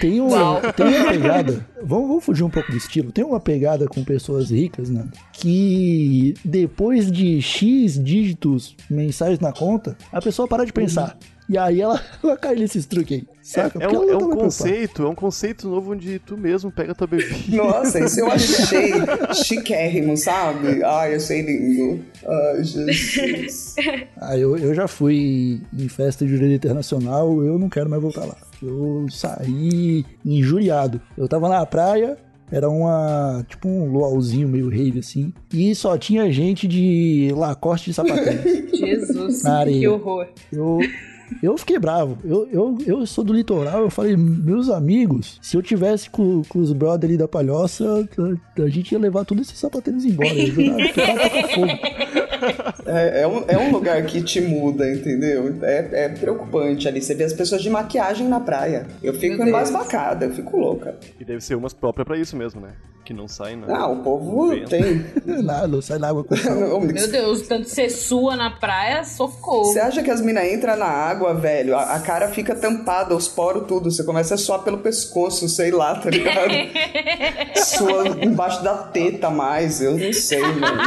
[0.00, 1.66] Tem uma, tem uma pegada.
[1.82, 3.10] Vamos, vamos fugir um pouco do estilo.
[3.10, 5.08] Tem uma pegada com pessoas ricas, né?
[5.32, 11.16] Que depois de X dígitos mensais na conta, a pessoa para de pensar.
[11.50, 13.26] E aí ela, ela cai nesses truques aí.
[13.42, 13.80] Saca?
[13.80, 17.08] É, é um, é um conceito, é um conceito novo onde tu mesmo pega tua
[17.08, 17.34] bebida.
[17.56, 18.92] Nossa, isso eu achei
[19.34, 20.84] chiquérrimo, sabe?
[20.84, 22.04] Ai, achei lindo.
[22.24, 23.74] Ai, Jesus.
[24.16, 28.26] Ah, eu, eu já fui em festa de direito internacional, eu não quero mais voltar
[28.26, 28.36] lá.
[28.62, 31.00] Eu saí injuriado.
[31.18, 32.16] Eu tava na praia,
[32.52, 33.44] era uma.
[33.48, 35.32] Tipo um luauzinho meio rave assim.
[35.52, 38.70] E só tinha gente de Lacoste e sapatênis.
[38.78, 39.80] Jesus, na areia.
[39.80, 40.28] que horror.
[40.52, 40.78] Eu,
[41.42, 42.18] eu fiquei bravo.
[42.24, 46.58] Eu, eu, eu sou do litoral, eu falei, meus amigos, se eu tivesse com, com
[46.58, 50.32] os brothers ali da palhoça, a, a, gente ia levar todos esses sapateiros embora.
[50.32, 52.20] Ia jogar, fogo.
[52.86, 55.54] É, é, um, é um lugar que te muda, entendeu?
[55.62, 57.00] É, é preocupante ali.
[57.00, 58.86] Você vê as pessoas de maquiagem na praia.
[59.02, 60.96] Eu fico embasbacada, eu fico louca.
[61.20, 62.70] E deve ser umas próprias para isso mesmo, né?
[63.04, 63.66] Que não sai, né?
[63.68, 65.04] Ah, o povo tem.
[65.24, 66.54] Nada, não sai na água com sal.
[66.80, 69.64] Meu Deus, tanto você sua na praia, socorro.
[69.64, 71.76] Você acha que as minas entram na água, velho?
[71.76, 73.90] A, a cara fica tampada, os poros, tudo.
[73.90, 76.52] Você começa a suar pelo pescoço, sei lá, tá ligado?
[77.56, 80.82] Sua embaixo da teta mais, eu não sei, mano.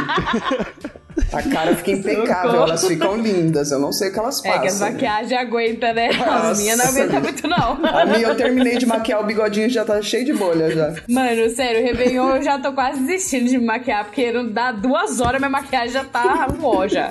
[1.38, 2.68] A cara fica impecável, Socorro.
[2.68, 3.70] elas ficam lindas.
[3.70, 4.92] Eu não sei o que elas É que as passam.
[4.92, 6.08] maquiagens aguenta, né?
[6.12, 6.50] Nossa.
[6.50, 7.86] As minhas não aguentam muito, não.
[7.86, 10.94] A minha, eu terminei de maquiar o bigodinho já tá cheio de bolha já.
[11.08, 14.72] Mano, sério, o Réveillon eu já tô quase desistindo de me maquiar, porque não dá
[14.72, 16.46] duas horas minha maquiagem já tá
[16.88, 17.10] já.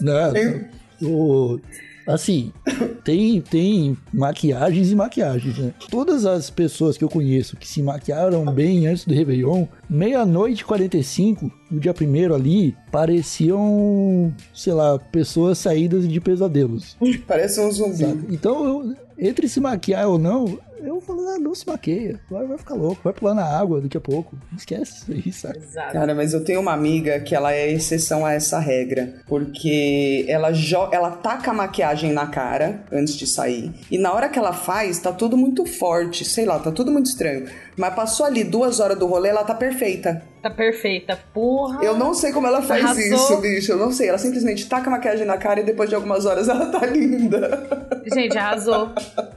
[0.00, 0.32] Não,
[1.02, 1.60] o,
[2.06, 2.52] assim,
[3.02, 5.72] tem, tem maquiagens e maquiagens, né?
[5.90, 10.64] Todas as pessoas que eu conheço que se maquiaram bem antes do Réveillon, meia-noite e
[10.64, 16.96] 45, no dia primeiro ali, pareciam, sei lá, pessoas saídas de pesadelos.
[17.26, 17.96] Parece um zumbi.
[17.96, 18.26] sabe?
[18.30, 22.58] Então, eu- entre se maquiar ou não, eu falo, ah, não se maqueia, vai, vai
[22.58, 24.36] ficar louco, vai pular na água daqui a pouco.
[24.56, 25.58] Esquece isso aí, sabe?
[25.58, 25.92] Exato.
[25.92, 30.52] Cara, mas eu tenho uma amiga que ela é exceção a essa regra, porque ela
[30.52, 34.52] jo ela taca a maquiagem na cara antes de sair, e na hora que ela
[34.52, 37.46] faz, tá tudo muito forte, sei lá, tá tudo muito estranho.
[37.76, 40.22] Mas passou ali duas horas do rolê, ela tá perfeita.
[40.40, 41.18] Tá perfeita.
[41.32, 41.82] Porra.
[41.82, 43.02] Eu não sei como ela faz Arrasou.
[43.02, 43.72] isso, bicho.
[43.72, 44.10] Eu não sei.
[44.10, 47.66] Ela simplesmente taca a maquiagem na cara e depois de algumas horas ela tá linda.
[48.12, 48.90] Gente, arrasou.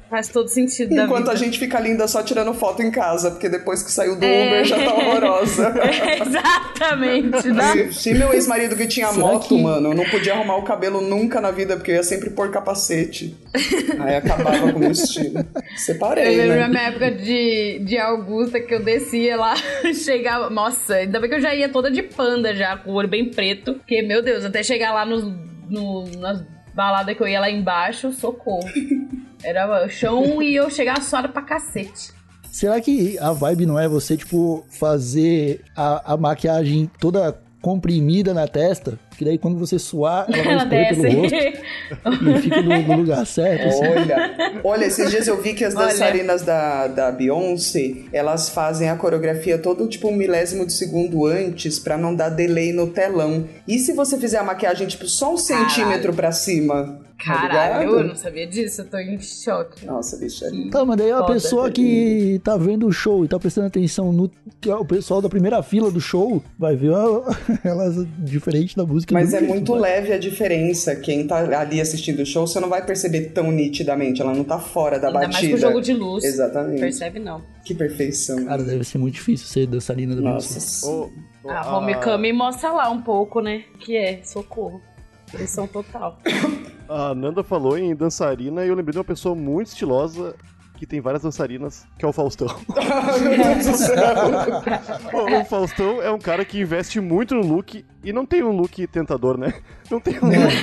[0.09, 1.31] Faz todo sentido da Enquanto vida.
[1.31, 4.47] a gente fica linda só tirando foto em casa, porque depois que saiu do É.
[4.47, 5.73] Uber já tá horrorosa.
[6.21, 7.51] Exatamente.
[7.51, 7.71] Dá...
[7.73, 11.01] Se, se meu ex-marido que tinha Será moto, que- mano, não podia arrumar o cabelo
[11.01, 13.35] nunca na vida, porque eu ia sempre pôr capacete.
[13.99, 15.39] Aí acabava com o meu estilo.
[15.39, 15.45] Eu
[15.77, 16.69] Separei, lembro na né?
[16.69, 19.55] minha época de, de Augusta que eu descia lá,
[19.93, 20.49] chegava.
[20.49, 23.29] Nossa, ainda bem que eu já ia toda de panda já, com o olho bem
[23.29, 23.73] preto.
[23.75, 25.35] Porque, meu Deus, até chegar lá no,
[25.69, 26.43] no, nas
[26.73, 28.67] baladas que eu ia lá embaixo, socorro.
[29.43, 32.11] Era chão e eu chegava suada pra cacete.
[32.51, 38.47] Será que a vibe não é você, tipo, fazer a, a maquiagem toda comprimida na
[38.47, 38.97] testa?
[39.17, 42.37] Que daí quando você suar, ela vai escorrer pelo rosto desce.
[42.37, 43.67] e fica no, no lugar certo.
[43.67, 43.87] assim.
[43.87, 45.87] Olha, olha, esses dias eu vi que as Olha.
[45.87, 51.79] dançarinas da, da Beyoncé, elas fazem a coreografia todo tipo um milésimo de segundo antes
[51.79, 53.45] pra não dar delay no telão.
[53.67, 56.99] E se você fizer a maquiagem tipo só um centímetro pra cima?
[57.17, 57.99] tá Caralho, ligado?
[58.01, 59.83] eu não sabia disso, eu tô em choque.
[59.87, 60.69] Nossa, bicho, é.
[60.69, 61.33] Tá, mas daí a Foda.
[61.33, 64.29] pessoa que tá vendo o show e tá prestando atenção no.
[64.67, 67.23] é O pessoal da primeira fila do show vai ver a-
[67.67, 69.06] elas diferente da música.
[69.11, 70.95] Mas do é muito leve a diferença.
[70.95, 74.21] Quem tá ali assistindo o show, você não vai perceber tão nitidamente.
[74.21, 75.51] Ela não tá fora da Ainda mais batida.
[75.51, 76.23] com o jogo de luz.
[76.23, 76.79] Exatamente.
[76.79, 77.41] Percebe não.
[77.63, 78.45] Que perfeição.
[78.45, 80.87] Cara, deve ser muito difícil ser dançarina da Nossa.
[80.87, 81.09] Ô,
[81.43, 83.63] ô, A Homecoming mostra lá um pouco, né?
[83.79, 84.81] Que é, socorro.
[85.31, 86.19] Pressão total.
[86.87, 90.35] A Nanda falou em dançarina e eu lembrei de uma pessoa muito estilosa
[90.77, 92.47] que tem várias dançarinas, que é o Faustão.
[93.21, 93.95] Meu Deus do céu.
[95.41, 98.85] o Faustão é um cara que investe muito no look e não tem um look
[98.87, 99.53] tentador, né?
[99.89, 100.55] Não tem um look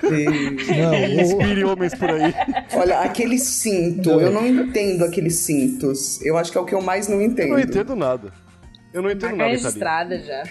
[0.00, 2.34] que Não, inspire homens por aí.
[2.74, 6.20] Olha, aquele cinto, eu não entendo aqueles cintos.
[6.24, 7.50] Eu acho que é o que eu mais não Eu entendo.
[7.50, 8.32] não entendo nada.
[8.92, 9.68] Eu não entendo Marca nada, Thalita.
[9.68, 10.42] registrada já.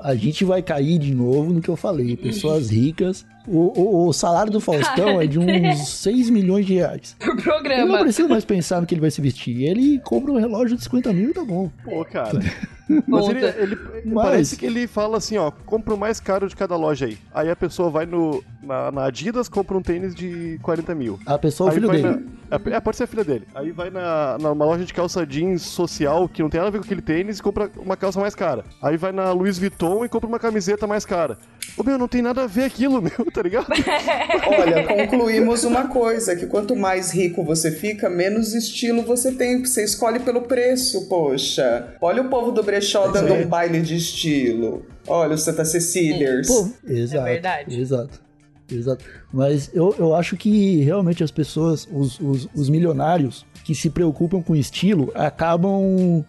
[0.02, 2.16] A gente vai cair de novo no que eu falei.
[2.16, 3.26] Pessoas ricas.
[3.46, 7.14] O, o- o salário do Faustão é de uns 6 milhões de reais.
[7.18, 7.98] Por Ele não programa.
[8.00, 9.62] precisa mais pensar no que ele vai se vestir.
[9.62, 11.70] Ele compra um relógio de 50 mil e tá bom.
[11.84, 12.38] Pô, cara.
[13.08, 16.54] Mas ele, ele- Mas- parece que ele fala assim, ó, compra o mais caro de
[16.54, 17.18] cada loja aí.
[17.34, 21.18] Aí a pessoa vai no, na, na Adidas, compra um tênis de 40 mil.
[21.26, 22.02] A pessoa é o filho dele.
[22.48, 23.44] na- é, pode ser a filha dele.
[23.56, 26.78] Aí vai na, numa loja de calça jeans social, que não tem nada a ver
[26.78, 28.64] com aquele tênis, e compra uma calça mais cara.
[28.80, 31.38] Aí vai na Louis Vuitton e compra uma camiseta mais cara.
[31.76, 33.66] Ô meu, não tem nada a ver aquilo, meu, tá ligado?
[34.58, 39.64] Olha, concluímos uma coisa: que quanto mais rico você fica, menos estilo você tem.
[39.64, 41.94] Você escolhe pelo preço, poxa.
[42.00, 44.86] Olha o povo do brechó dando um baile de estilo.
[45.06, 46.48] Olha os Santa Ceciliers.
[46.48, 47.24] Pô, exato.
[47.24, 47.80] verdade.
[47.80, 48.26] Exato.
[48.68, 49.04] Exato.
[49.32, 54.42] Mas eu, eu acho que realmente as pessoas, os, os, os milionários que se preocupam
[54.42, 56.24] com estilo, acabam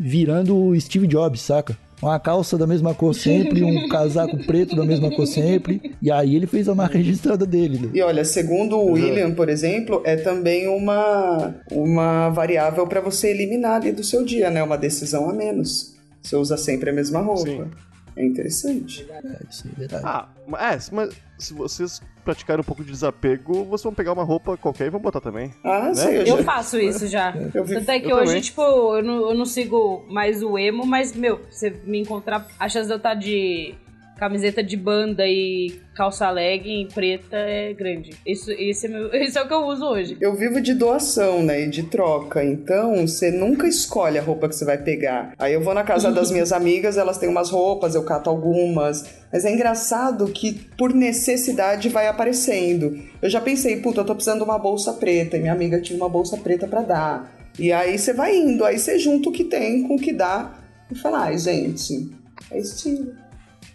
[0.00, 1.76] virando o Steve Jobs, saca?
[2.02, 5.94] Uma calça da mesma cor sempre, um casaco preto da mesma cor sempre.
[6.02, 7.90] E aí ele fez a marca registrada dele, né?
[7.94, 13.80] E olha, segundo o William, por exemplo, é também uma, uma variável para você eliminar
[13.80, 14.62] ali do seu dia, né?
[14.62, 15.94] Uma decisão a menos.
[16.20, 17.44] Você usa sempre a mesma roupa.
[17.44, 17.70] Sim.
[18.16, 19.06] É interessante.
[19.10, 20.02] É, isso é verdade.
[20.04, 24.22] Ah, mas, é, mas se vocês praticarem um pouco de desapego, vocês vão pegar uma
[24.24, 25.52] roupa qualquer e vão botar também.
[25.64, 26.42] Ah, sei, eu, Eu já...
[26.44, 27.34] faço isso já.
[27.54, 28.40] Eu vi- Tanto é que eu hoje, também.
[28.42, 32.46] tipo, eu não, eu não sigo mais o emo, mas, meu, você me encontrar.
[32.58, 33.74] A chance de eu estar de
[34.22, 38.10] camiseta de banda e calça legging preta é grande.
[38.24, 40.16] Isso, esse, é meu, esse é o que eu uso hoje.
[40.20, 41.62] Eu vivo de doação, né?
[41.62, 42.44] E de troca.
[42.44, 45.34] Então, você nunca escolhe a roupa que você vai pegar.
[45.36, 49.04] Aí eu vou na casa das minhas amigas, elas têm umas roupas, eu cato algumas.
[49.32, 52.96] Mas é engraçado que por necessidade vai aparecendo.
[53.20, 55.36] Eu já pensei, puta, eu tô precisando de uma bolsa preta.
[55.36, 57.38] E minha amiga tinha uma bolsa preta para dar.
[57.58, 60.60] E aí você vai indo, aí você junta o que tem com o que dá.
[60.92, 62.08] E fala, ai, gente,
[62.52, 63.21] é estilo.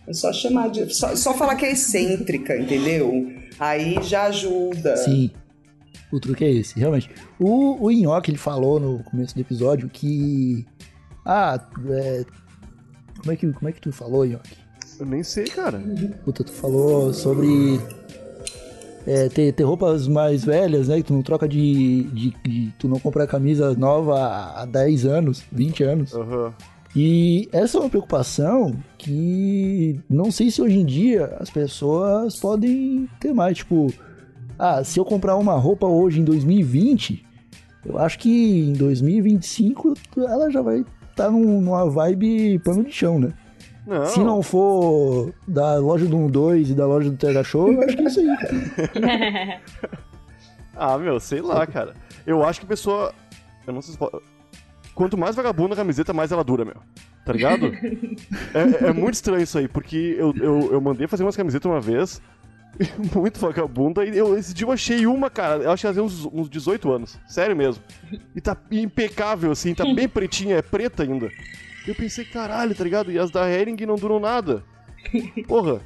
[0.07, 0.93] É só chamar de.
[0.95, 3.29] Só, só falar que é excêntrica, entendeu?
[3.59, 4.95] Aí já ajuda.
[4.97, 5.31] Sim.
[6.11, 7.09] O truque é esse, realmente.
[7.37, 10.65] O, o Nhoque, ele falou no começo do episódio que.
[11.25, 12.25] Ah, é...
[13.19, 14.55] Como é que, como é que tu falou, Nhoque?
[14.97, 15.81] Eu nem sei, cara.
[16.23, 17.79] Puta, tu falou sobre.
[19.05, 20.97] É, ter, ter roupas mais velhas, né?
[20.97, 25.43] Que tu não troca de, de, de Tu não compra camisa nova há 10 anos,
[25.51, 26.13] 20 anos.
[26.13, 26.53] Aham.
[26.95, 33.09] E essa é uma preocupação que não sei se hoje em dia as pessoas podem
[33.19, 33.57] ter mais.
[33.57, 33.93] Tipo,
[34.57, 37.25] ah, se eu comprar uma roupa hoje em 2020,
[37.85, 43.19] eu acho que em 2025 ela já vai estar tá numa vibe pano de chão,
[43.19, 43.33] né?
[43.85, 44.05] Não.
[44.05, 47.95] Se não for da loja do 12 e da loja do TH Show, eu acho
[47.95, 49.61] que é isso aí, cara.
[50.75, 51.93] ah, meu, sei lá, cara.
[52.25, 53.13] Eu acho que a pessoa.
[53.65, 54.21] Eu não sei se pode
[54.97, 56.77] quanto mais vagabunda a camiseta, mais ela dura, meu.
[57.23, 57.67] Tá ligado?
[58.51, 61.79] é, é, muito estranho isso aí, porque eu, eu, eu mandei fazer umas camisetas uma
[61.79, 62.19] vez,
[63.15, 66.25] muito vagabunda, e eu, esse dia eu achei uma, cara, eu acho que fazia uns,
[66.25, 67.83] uns 18 anos, sério mesmo.
[68.35, 71.29] E tá impecável, assim, tá bem pretinha, é preta ainda.
[71.87, 73.11] Eu pensei, caralho, tá ligado?
[73.11, 74.63] E as da Hering não duram nada.
[75.47, 75.79] Porra.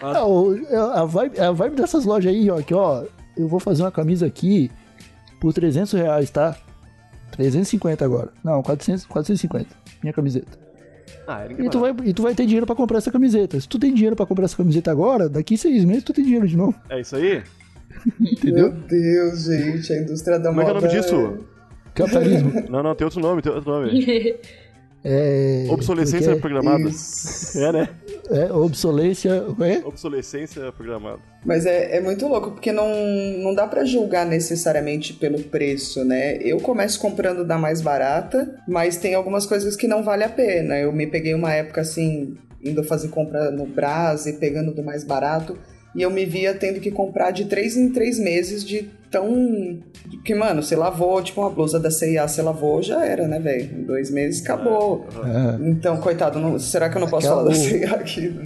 [0.00, 1.00] A...
[1.00, 3.04] a, vibe, a vibe dessas lojas aí, ó, que ó,
[3.36, 4.70] eu vou fazer uma camisa aqui
[5.40, 6.56] por 300 reais, tá?
[7.32, 8.30] 350 agora.
[8.42, 9.66] Não, 400, 450.
[10.02, 10.58] Minha camiseta.
[11.26, 13.60] Ah, e, tu vai, e tu vai ter dinheiro pra comprar essa camiseta.
[13.60, 16.46] Se tu tem dinheiro pra comprar essa camiseta agora, daqui seis meses tu tem dinheiro
[16.46, 16.74] de novo.
[16.88, 17.42] É isso aí?
[18.20, 18.72] Entendeu?
[18.72, 20.72] Meu Deus, gente, a indústria da moda.
[20.72, 21.46] Como é que é o nome disso?
[21.94, 22.52] Capitalismo.
[22.68, 24.36] não, não, tem outro nome, tem outro nome.
[25.02, 25.66] É...
[25.70, 26.34] Obsolescência é?
[26.36, 26.90] programada.
[27.56, 27.88] É, né?
[28.30, 29.44] É, obsolência.
[29.60, 29.86] É?
[29.86, 31.18] Obsolescência programada.
[31.44, 32.88] Mas é, é muito louco, porque não,
[33.38, 36.36] não dá para julgar necessariamente pelo preço, né?
[36.36, 40.78] Eu começo comprando da mais barata, mas tem algumas coisas que não vale a pena.
[40.78, 45.02] Eu me peguei uma época assim, indo fazer compra no Brás e pegando do mais
[45.02, 45.58] barato.
[45.94, 49.80] E eu me via tendo que comprar de três em três meses de tão.
[50.24, 53.80] Que, mano, você lavou, tipo uma blusa da CIA, você lavou, já era, né, velho?
[53.80, 55.06] Em dois meses acabou.
[55.24, 55.68] É.
[55.68, 56.58] Então, coitado, não...
[56.58, 58.38] será que eu não posso Aquela- falar da CIA aqui?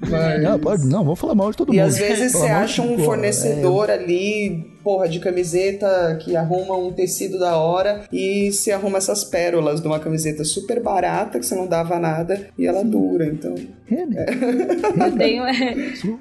[0.00, 0.42] Mas...
[0.42, 1.86] Não, pode, não, vamos falar mal de todo E mundo.
[1.86, 7.38] às vezes você acha um pô, fornecedor ali, porra, de camiseta que arruma um tecido
[7.38, 11.66] da hora e se arruma essas pérolas de uma camiseta super barata que você não
[11.66, 13.54] dava nada e ela dura, então.
[13.90, 15.06] É.
[15.06, 15.44] Eu tenho,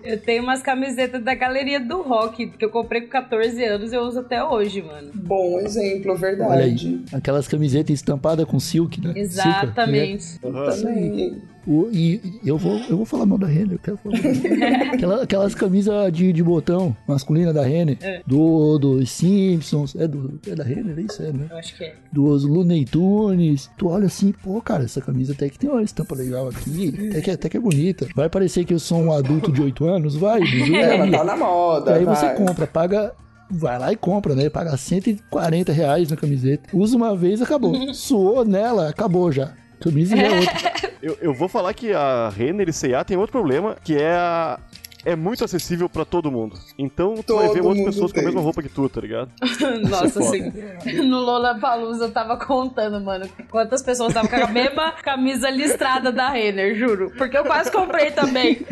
[0.04, 3.96] eu tenho umas camisetas da galeria do rock, que eu comprei com 14 anos e
[3.96, 5.12] eu uso até hoje, mano.
[5.14, 6.50] Bom exemplo, verdade.
[6.50, 9.14] Olha aí, aquelas camisetas estampadas com silk, né?
[9.16, 10.24] Exatamente.
[10.24, 10.76] Silka, Aham.
[10.76, 11.53] Também.
[11.66, 14.16] O- e e eu vou, eu vou falar mal da Renner, eu quero falar.
[14.94, 18.22] Aquela- aquelas camisas de, de botão masculina da Renner, É.
[18.28, 21.48] do, dos Simpsons, é, do, é da Renner, é isso, é, né?
[21.50, 21.96] Eu acho que é.
[22.12, 26.16] Dos Looney Tunes, tu olha assim, pô, cara, essa camisa até que tem uma estampa
[26.16, 28.08] legal aqui, até que, até que é bonita.
[28.16, 30.16] Vai parecer que eu sou um adulto de 8 anos?
[30.16, 31.92] Vai, bicho, É, tá na moda.
[31.92, 32.36] E aí você vai.
[32.36, 33.14] compra, paga.
[33.56, 34.50] Vai lá e compra, né?
[34.50, 36.70] Paga 140 reais na camiseta.
[36.76, 37.74] Usa uma vez, acabou.
[37.94, 39.54] Suou nela, acabou já.
[39.84, 40.74] Camisa é outra.
[41.04, 44.58] Eu, eu vou falar que a Renner e C&A tem outro problema, que é a...
[45.06, 46.58] É muito acessível pra todo mundo.
[46.80, 48.26] Então tu vai Todo ver outras pessoas com a tem.
[48.28, 49.30] mesma roupa que tu, tá ligado?
[49.90, 50.30] Nossa, foda.
[50.32, 50.54] sim.
[51.04, 56.30] No Lollapalooza eu tava contando, mano, quantas pessoas estavam com a mesma camisa listrada da
[56.30, 57.12] Renner, juro.
[57.18, 58.66] Porque eu quase comprei também.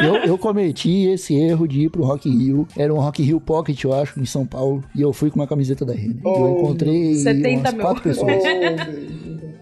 [0.00, 2.68] Eu, eu cometi esse erro de ir pro Rock in Rio.
[2.76, 4.84] Era um Rock in Rio Pocket, eu acho, em São Paulo.
[4.94, 6.18] E eu fui com uma camiseta da Renner.
[6.22, 7.82] Oh, eu encontrei 70 umas mil.
[7.82, 8.42] quatro Oh, pessoas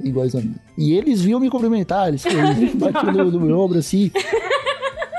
[0.03, 0.55] iguais a mim.
[0.77, 2.09] E eles viam me cumprimentar.
[2.09, 4.11] Eles, eles batiam no, no meu ombro assim.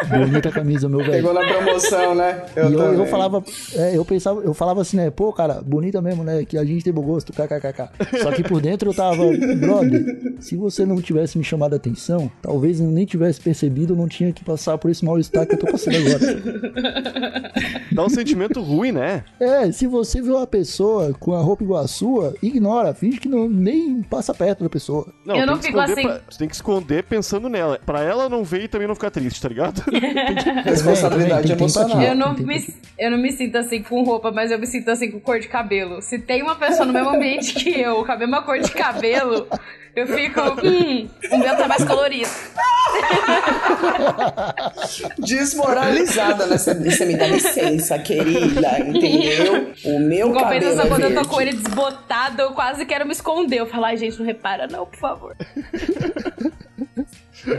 [0.10, 1.12] Bonita camisa, meu velho.
[1.12, 2.44] Pegou na promoção, né?
[2.56, 3.08] E eu, eu também.
[3.08, 5.10] falava, é, eu pensava, eu falava assim, né?
[5.10, 6.46] Pô, cara, bonita mesmo, né?
[6.46, 7.90] Que a gente tem bom gosto, kkkk.
[8.22, 9.24] Só que por dentro eu tava,
[9.60, 13.98] brother, se você não tivesse me chamado a atenção, talvez eu nem tivesse percebido, eu
[13.98, 17.52] não tinha que passar por esse mal-estar que eu tô passando agora.
[17.92, 19.24] Dá um sentimento ruim, né?
[19.40, 23.28] É, se você vê uma pessoa com a roupa igual a sua, ignora, finge que
[23.28, 25.08] não, nem passa perto da pessoa.
[25.26, 26.08] Não, Eu tem não que fico esconder assim.
[26.08, 27.80] pra- Você tem que esconder pensando nela.
[27.86, 29.82] Pra ela não ver e também não ficar triste, tá ligado?
[30.66, 32.02] Responsabilidade tem emocional.
[32.02, 32.66] Eu não, me,
[33.00, 35.48] eu não me sinto assim com roupa, mas eu me sinto assim com cor de
[35.48, 36.02] cabelo.
[36.02, 39.48] Se tem uma pessoa no mesmo ambiente que eu, com a mesma cor de cabelo,
[39.96, 42.30] Eu fico, hum, o meu tá mais colorido.
[45.18, 46.56] Desmoralizada, né?
[46.58, 49.74] Você, você me dá licença, querida, entendeu?
[49.86, 51.30] O meu Em cabelo compensação, é quando eu tô verde.
[51.30, 53.60] com ele desbotado, eu quase quero me esconder.
[53.60, 55.36] Eu falo, ai, gente, não repara não, por favor.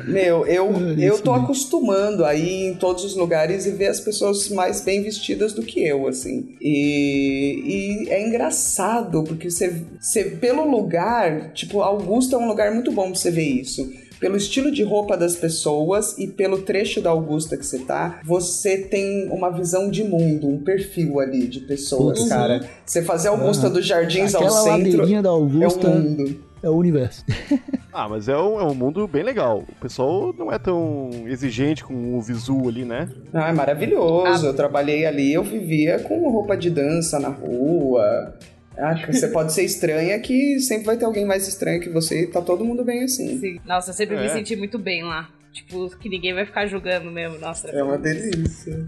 [0.07, 0.67] Meu, eu,
[0.99, 4.49] É eu isso tô acostumando a ir em todos os lugares e ver as pessoas
[4.51, 6.57] mais bem vestidas do que eu, assim.
[6.61, 12.93] E, e é engraçado, porque você, você, pelo lugar, tipo, Augusta é um lugar muito
[12.93, 13.91] bom pra você ver isso.
[14.21, 18.77] Pelo estilo de roupa das pessoas e pelo trecho da Augusta que você tá, você
[18.79, 22.29] tem uma visão de mundo, um perfil ali de pessoas, Uhum.
[22.29, 22.69] cara.
[22.85, 26.37] Você fazer Augusta dos Jardins ao Aquela centro ladeirinha da é Augusta um mundo.
[26.63, 27.25] É o universo.
[27.91, 29.65] Ah, mas é um, é um mundo bem legal.
[29.69, 33.09] O pessoal não é tão exigente com o visual ali, né?
[33.35, 34.47] Ah, é maravilhoso.
[34.47, 38.37] Eu trabalhei ali, eu vivia com roupa de dança na rua.
[38.77, 42.27] Ah, você pode ser estranha que sempre vai ter alguém mais estranho que você e
[42.29, 43.41] tá todo mundo bem assim.
[43.41, 43.59] Sim.
[43.67, 44.29] Nossa, eu sempre me É.
[44.29, 45.29] senti muito bem lá.
[45.51, 47.39] Tipo, que ninguém vai ficar julgando mesmo.
[47.39, 47.69] Nossa.
[47.71, 48.87] É uma delícia.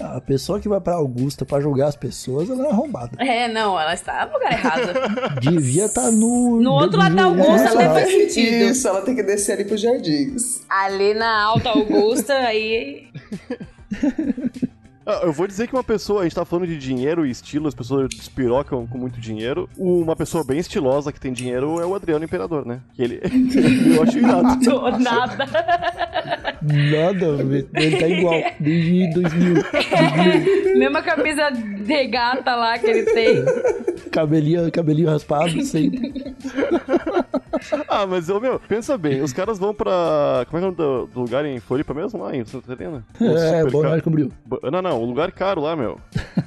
[0.00, 3.22] A pessoa que vai pra Augusta pra julgar as pessoas, ela é arrombada.
[3.22, 4.92] É, não, ela está no lugar errado.
[5.40, 6.60] Devia estar no.
[6.60, 8.70] No outro lado da Augusta até faz sentido.
[8.70, 10.62] Isso, ela tem que descer ali pros jardins.
[10.68, 13.08] Ali na Alta Augusta, aí.
[15.06, 17.66] Ah, Eu vou dizer que uma pessoa, a gente tá falando de dinheiro e estilo,
[17.66, 19.68] as pessoas despirocam com muito dinheiro.
[19.76, 22.80] Uma pessoa bem estilosa que tem dinheiro é o Adriano Imperador, né?
[22.92, 23.20] Que ele.
[23.96, 24.60] eu acho irado.
[24.62, 25.48] Tô nada.
[26.62, 27.26] Nada,
[27.74, 28.42] ele tá igual.
[28.60, 29.54] Desde 2000.
[30.76, 31.50] Mesma camisa
[31.86, 33.44] regata lá que ele tem.
[34.10, 36.34] Cabelinho, cabelinho raspado, sempre.
[37.88, 40.46] Ah, mas, ô, meu, pensa bem, os caras vão pra.
[40.48, 42.22] Como é que é o nome do, do lugar em Floripa mesmo?
[42.22, 43.04] Lá em Santa Catarina?
[43.14, 43.24] É,
[43.58, 44.02] super Balneário caro.
[44.02, 44.32] Camboriú.
[44.44, 45.98] Ba- Não, não, o lugar caro lá, meu.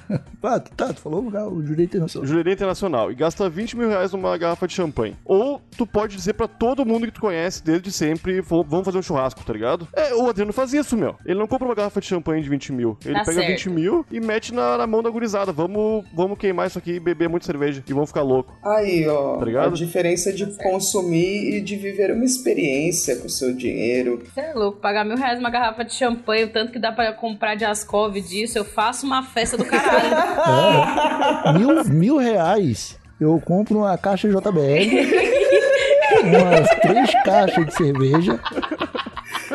[0.45, 2.27] Ah, tá, tu falou o lugar, o Jurei Internacional.
[2.27, 3.09] Jurerê Internacional.
[3.11, 5.15] E gasta 20 mil reais numa garrafa de champanhe.
[5.23, 8.97] Ou tu pode dizer pra todo mundo que tu conhece desde sempre, "Vou- vamos fazer
[8.97, 9.87] um churrasco, tá ligado?
[9.95, 11.15] É, o Adriano faz isso, meu.
[11.25, 12.97] Ele não compra uma garrafa de champanhe de 20 mil.
[13.05, 13.47] Ele Tá pega certo.
[13.51, 15.53] 20 mil e mete na, na mão da gurizada.
[15.53, 17.81] Vamos, vamos queimar isso aqui e beber muito cerveja.
[17.87, 18.53] E vamos ficar louco.
[18.61, 19.69] Aí, ó, Tá ligado?
[19.71, 20.45] a diferença de
[20.93, 24.21] consumir e de viver uma experiência com o seu dinheiro.
[24.31, 27.11] Você é louco, pagar mil reais uma garrafa de champanhe, o tanto que dá pra
[27.13, 31.57] comprar de Ascov disso, eu faço uma festa do caralho.
[31.57, 34.37] Mil, mil reais, eu compro uma caixa JBL,
[36.23, 38.39] umas três caixas de cerveja,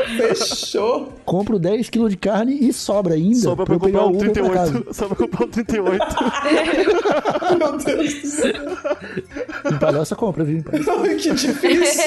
[0.05, 1.13] Fechou?
[1.25, 4.33] compro 10 quilos de carne e sobra ainda Sobra pra pra comprar o um Uber
[4.33, 4.73] pra casa.
[4.73, 4.95] 38.
[4.95, 6.05] Sobra pra comprar um 38.
[7.59, 8.53] Meu Deus do céu.
[9.73, 10.63] Em palhaça compra, viu?
[10.63, 10.93] Palhaça.
[10.93, 12.05] Ai, que difícil.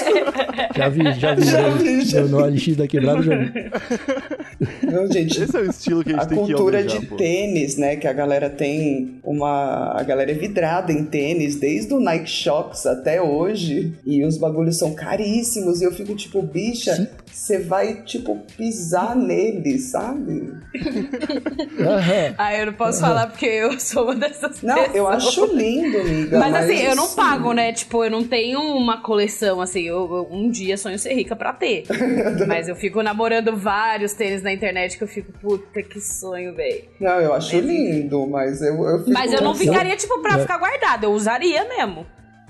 [0.75, 1.43] Já vi, já vi.
[1.45, 1.69] Já né?
[1.77, 3.51] vi, já no, no OLX da quebrada, já vi.
[4.91, 7.05] Não, gente, Esse é o estilo que a gente a tem que cultura almejar, de
[7.07, 7.15] pô.
[7.15, 7.95] tênis, né?
[7.95, 9.93] Que a galera tem uma.
[9.99, 13.93] A galera é vidrada em tênis, desde o Nike Shox até hoje.
[14.05, 15.81] E os bagulhos são caríssimos.
[15.81, 20.51] E eu fico tipo, bicha, você vai, tipo, pisar nele, sabe?
[22.37, 24.95] Ah, eu não posso falar porque eu sou uma dessas Não, pessoas.
[24.95, 26.39] eu acho lindo, amiga.
[26.39, 27.71] Mas assim, eu não pago, né?
[27.73, 31.53] Tipo, eu não tenho uma coleção, assim, eu, eu- um dia sonho ser rica pra
[31.53, 31.83] ter.
[32.47, 36.83] Mas eu fico namorando vários tênis na internet que eu fico, puta, que sonho, velho.
[36.99, 39.11] Não, eu acho lindo, mas eu, eu fico.
[39.21, 40.39] Mas eu não ficaria, tipo, pra É.
[40.41, 42.05] ficar guardado, eu usaria mesmo.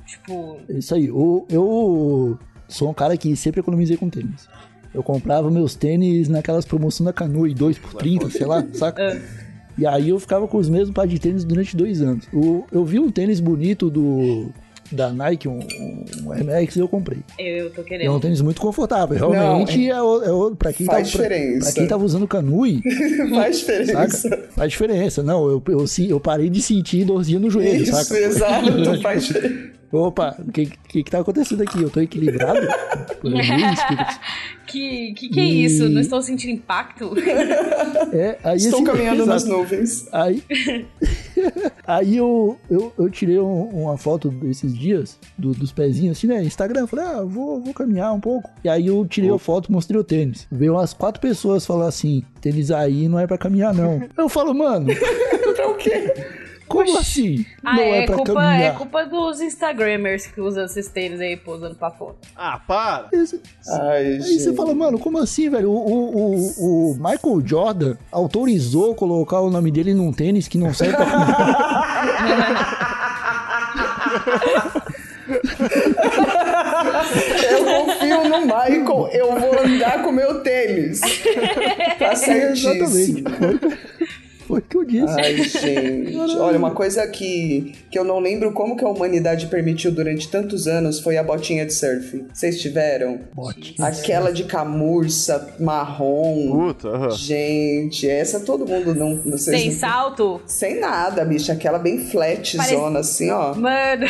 [0.06, 1.08] Tipo, Isso aí.
[1.08, 4.48] Eu, eu sou um cara que sempre economizei com tênis.
[4.94, 9.22] Eu comprava meus tênis naquelas promoções da Canoe, 2 por 30, sei lá, saca?
[9.78, 12.28] E aí eu ficava com os mesmos par de tênis durante dois anos.
[12.34, 14.50] O- eu vi um tênis bonito do
[14.92, 15.60] da Nike, um,
[16.24, 17.20] um Air Max, eu comprei.
[17.40, 18.20] eu, eu tô E é um querendo.
[18.20, 19.18] tênis muito confortável.
[19.30, 21.66] Realmente é, o, é o, pra quem Faz tava, pra, diferença.
[21.66, 22.82] pra quem tava usando Canoe,
[23.34, 24.10] Faz diferença.
[24.30, 24.44] saca?
[24.56, 25.24] Faz diferença.
[25.24, 28.20] Não, eu, eu, se- eu parei de sentir dorzinha no joelho, Isso, saca?
[28.20, 28.72] exato,
[29.02, 29.81] faz diferença.
[29.92, 31.82] Opa, o que, que que tá acontecendo aqui?
[31.82, 32.60] Eu tô equilibrado?
[34.68, 35.90] Que, que que é isso?
[35.90, 37.12] Não estou sentindo impacto?
[38.14, 40.08] É, aí Estou assim, caminhando nas nuvens.
[40.14, 40.42] Aí,
[41.86, 46.42] aí eu, eu, eu tirei um- uma foto desses dias, do- dos pezinhos, assim, né?
[46.44, 46.88] Instagram.
[46.88, 48.50] Falei, ah, vou, vou caminhar um pouco.
[48.64, 50.48] E aí eu tirei a foto mostrei o tênis.
[50.52, 54.02] Veio umas quatro pessoas falar assim: tênis aí não é pra caminhar, não.
[54.18, 54.88] Eu falo, mano,
[55.56, 56.14] pra o quê?
[56.72, 57.46] Como assim?
[57.64, 58.62] Ah, não é, é, pra culpa, caminhar.
[58.62, 62.16] é culpa dos Instagramers que usam esses tênis aí posando pra foto.
[62.36, 63.08] Ah, para!
[63.14, 64.40] Esse- Ai, Aí gente.
[64.42, 65.70] você fala, mano, como assim, velho?
[65.72, 70.74] O, o, o, o Michael Jordan autorizou colocar o nome dele num tênis que não
[70.74, 71.06] serve pra
[77.50, 81.00] Eu confio no Michael, eu vou andar com meu tênis.
[82.00, 83.30] Tá certíssimo.
[83.30, 83.80] Exatamente.
[84.52, 85.16] Foi, o que eu disso.
[85.18, 86.18] Ai, gente.
[86.38, 90.68] Olha, uma coisa que, que eu não lembro como que a humanidade permitiu durante tantos
[90.68, 92.26] anos foi a botinha de surf.
[92.34, 93.20] Vocês tiveram?
[93.34, 96.52] Botinha Aquela de camurça marrom.
[96.52, 97.12] Puta, aham.
[97.12, 99.16] Gente, essa todo mundo não.
[99.26, 100.42] não sei Sem se- salto?
[100.46, 101.52] Sem nada, bicho.
[101.52, 103.54] Aquela bem flat Parece- zona, assim, ó.
[103.56, 104.06] Mano,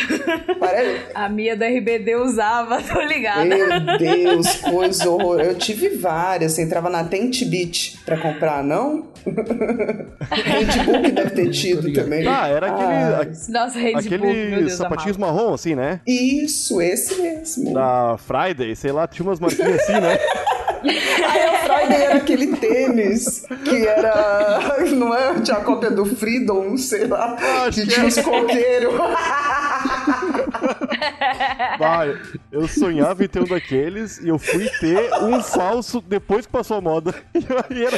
[0.58, 1.00] Parece...
[1.14, 3.44] a minha da RBD usava, tô ligada.
[3.44, 5.50] Meu Deus, coisa horrorosa.
[5.50, 6.52] Eu tive várias.
[6.52, 9.11] Você entrava na Tent Beach pra comprar, não?
[9.22, 12.26] Que deve ter tido também.
[12.26, 16.00] Ah, era aquele, Ah, Nossa, aqueles Deus, sapatinhos marrom, assim, né?
[16.06, 17.72] Isso, esse mesmo.
[17.74, 20.18] Da Friday, sei lá, tinha umas marquinhas assim, né?
[20.82, 24.84] Aí a Friday era aquele tênis que era.
[24.92, 25.40] Não é?
[25.40, 27.36] Tinha a cópia do Freedom, sei lá.
[27.66, 28.08] Acho que tinha é.
[28.08, 28.94] os coqueiros.
[31.78, 32.16] Vai,
[32.50, 36.76] eu sonhava em ter um daqueles e eu fui ter um falso depois que passou
[36.76, 37.14] a moda.
[37.34, 37.44] E
[37.74, 37.96] aí era,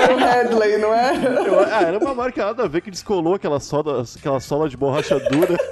[0.00, 1.12] Era o Headley, não é?
[1.46, 4.76] eu- ah, era uma marca nada a ver que descolou aquela sola, aquela sola de
[4.76, 5.56] borracha dura.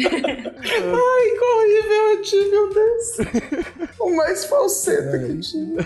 [0.00, 3.18] Ai, que horrível eu tive, meu Deus.
[3.98, 5.76] O mais falseta que eu tive.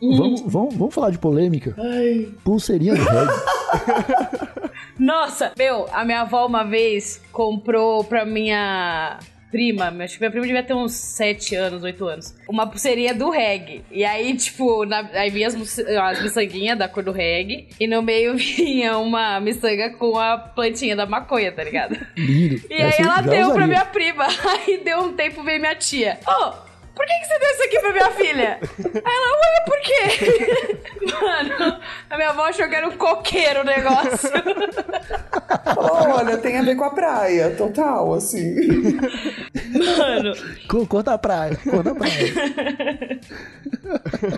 [0.00, 1.74] Vamos, vamos, vamos falar de polêmica.
[1.78, 2.28] Ai.
[2.44, 4.48] Pulseirinha do reggae.
[4.98, 9.18] Nossa, meu, a minha avó uma vez comprou pra minha
[9.50, 13.30] prima, acho que minha prima devia ter uns 7 anos, 8 anos, uma pulseirinha do
[13.30, 13.84] reggae.
[13.88, 18.34] E aí, tipo, na- aí vinha as, miçanguinhas da cor do reggae, e no meio
[18.36, 21.96] vinha uma miçanga com a plantinha da maconha, tá ligado?
[22.16, 22.62] Lindo.
[22.68, 23.66] E aí Essa eu ela deu pra usaria.
[23.68, 24.26] minha prima.
[24.66, 26.18] Aí deu um tempo, veio minha tia.
[26.26, 26.52] Ô,
[26.94, 28.58] por que, que você deu isso aqui pra minha filha?
[29.04, 30.78] Aí ela, ué, por quê?
[31.12, 31.80] Mano,
[32.10, 34.30] a minha avó achou que era um coqueiro o negócio.
[35.76, 38.54] Olha, tem a ver com a praia, total, assim.
[39.98, 40.32] Mano,
[40.68, 43.20] Co- Cor da praia, cor da praia.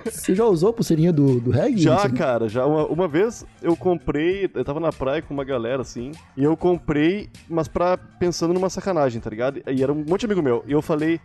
[0.05, 1.79] Você já usou a pulseirinha do, do reggae?
[1.83, 2.65] Já, cara, já.
[2.67, 6.57] Uma, uma vez eu comprei, eu tava na praia com uma galera assim, e eu
[6.57, 9.63] comprei, mas pra, pensando numa sacanagem, tá ligado?
[9.67, 10.65] E era um monte de amigo meu.
[10.67, 11.21] E eu falei,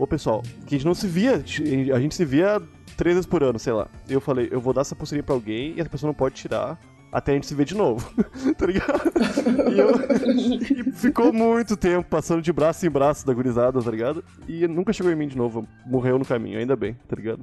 [0.00, 2.60] ô pessoal, que a gente não se via, a gente se via
[2.96, 3.86] três vezes por ano, sei lá.
[4.08, 6.80] Eu falei, eu vou dar essa pulseirinha pra alguém e essa pessoa não pode tirar.
[7.12, 8.08] Até a gente se ver de novo,
[8.56, 9.00] tá ligado?
[9.72, 14.22] E, eu- e ficou muito tempo passando de braço em braço da gurizada, tá ligado?
[14.48, 17.40] E nunca chegou em mim de novo, morreu no caminho, ainda bem, tá ligado?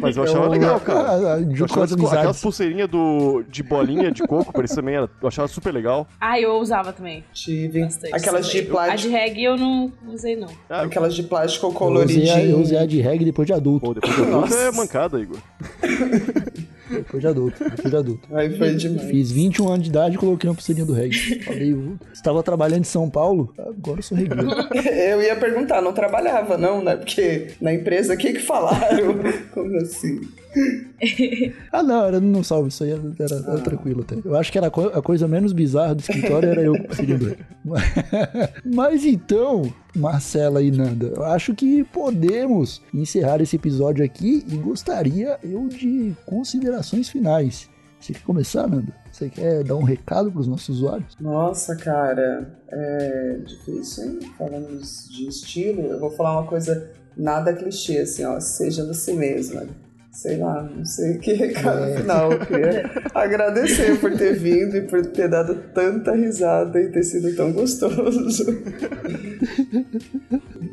[0.00, 1.00] Mas eu achava Eu- legal, cara.
[1.00, 4.94] ah, ah, Eu achava as as- aquelas pulseirinhas do, de bolinha de coco, parecia também,
[4.94, 6.06] era, eu achava super legal.
[6.20, 7.22] ai, eu usava também.
[7.34, 7.82] Tive.
[7.82, 8.62] Bastante Aquelas de também.
[8.62, 8.70] A de
[9.08, 9.12] plástico.
[9.12, 10.48] reggae eu não usei, não.
[10.68, 12.50] Ah, Aquelas de plástico Eu usei, a, coloridinho.
[12.52, 13.84] eu usei a de reggae depois de adulto.
[13.86, 14.56] Pô, depois de adulto Nossa.
[14.58, 15.36] é mancada, Igor.
[16.90, 18.28] Depois de adulto, depois de adulto.
[18.34, 19.08] Aí foi demais.
[19.08, 21.42] Fiz 21 anos de idade e coloquei uma pulseirinha do reggae.
[21.44, 24.48] Falei, eu estava trabalhando em São Paulo, agora eu sou regueiro.
[25.10, 26.96] Eu ia perguntar, não trabalhava, não, né?
[26.96, 29.14] Porque na empresa, o que que falaram?
[29.52, 30.20] Como assim?
[31.72, 34.16] Ah, não, era não salvo, isso aí era, era- era tranquilo até.
[34.24, 36.94] Eu acho que era a, co- a coisa menos bizarra do escritório era eu do
[36.94, 37.36] reggae.
[38.64, 45.38] Mas então, Marcela e Nanda, eu acho que podemos encerrar esse episódio aqui e gostaria
[45.42, 47.68] eu de considerações finais.
[48.00, 48.92] Você quer começar, Nanda?
[49.12, 51.14] Você quer dar um recado para os nossos usuários?
[51.20, 54.18] Nossa, cara, é difícil, hein?
[54.38, 59.64] Falando de estilo, eu vou falar uma coisa nada clichê, assim, ó, seja você mesma.
[60.12, 62.32] Sei lá, não sei que recado final.
[62.32, 67.34] Eu queria agradecer por ter vindo e por ter dado tanta risada e ter sido
[67.36, 68.44] tão gostoso.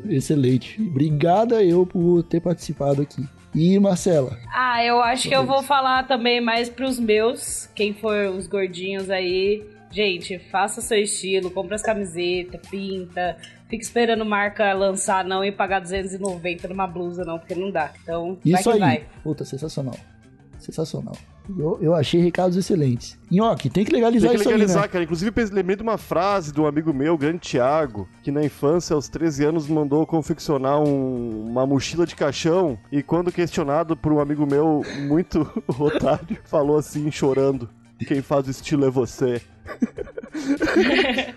[0.10, 0.82] Excelente.
[0.82, 3.24] Obrigada eu por ter participado aqui.
[3.56, 8.30] E Marcela, Ah, eu acho que eu vou falar também mais pros meus, quem for
[8.30, 9.64] os gordinhos aí.
[9.90, 13.38] Gente, faça seu estilo, compra as camisetas, pinta.
[13.70, 17.92] Fica esperando marca lançar não e pagar 290 numa blusa não, porque não dá.
[18.02, 18.80] Então, vai isso que aí.
[18.80, 19.06] vai.
[19.24, 19.96] Puta, sensacional.
[20.58, 21.16] Sensacional.
[21.58, 23.18] Eu, eu achei recados excelentes.
[23.32, 24.92] Nhoque, tem que legalizar Tem que isso legalizar, aí, né?
[24.92, 25.04] cara.
[25.06, 28.94] Inclusive, lembrei de uma frase de um amigo meu, o grande Thiago, que na infância,
[28.94, 34.20] aos 13 anos, mandou confeccionar um- uma mochila de caixão e quando questionado por um
[34.20, 35.48] amigo meu muito
[35.80, 37.70] otário, falou assim, chorando,
[38.06, 39.42] quem faz o estilo é você.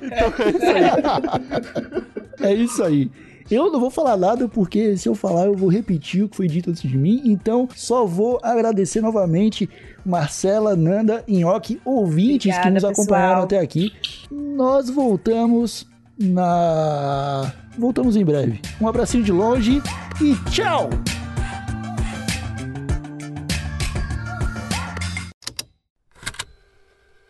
[0.03, 2.43] Então é isso aí.
[2.43, 3.11] É isso aí.
[3.51, 6.47] Eu não vou falar nada porque se eu falar eu vou repetir o que foi
[6.47, 7.20] dito antes de mim.
[7.24, 9.68] Então só vou agradecer novamente
[10.05, 13.45] Marcela, Nanda, Nhoque, ouvintes que Obrigada, nos acompanharam pessoal.
[13.45, 13.93] até aqui.
[14.31, 17.53] Nós voltamos na.
[17.76, 18.61] Voltamos em breve.
[18.81, 19.83] Um abracinho de longe
[20.20, 20.91] e tchau!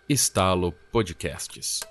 [0.08, 1.84] Estalo Podcasts.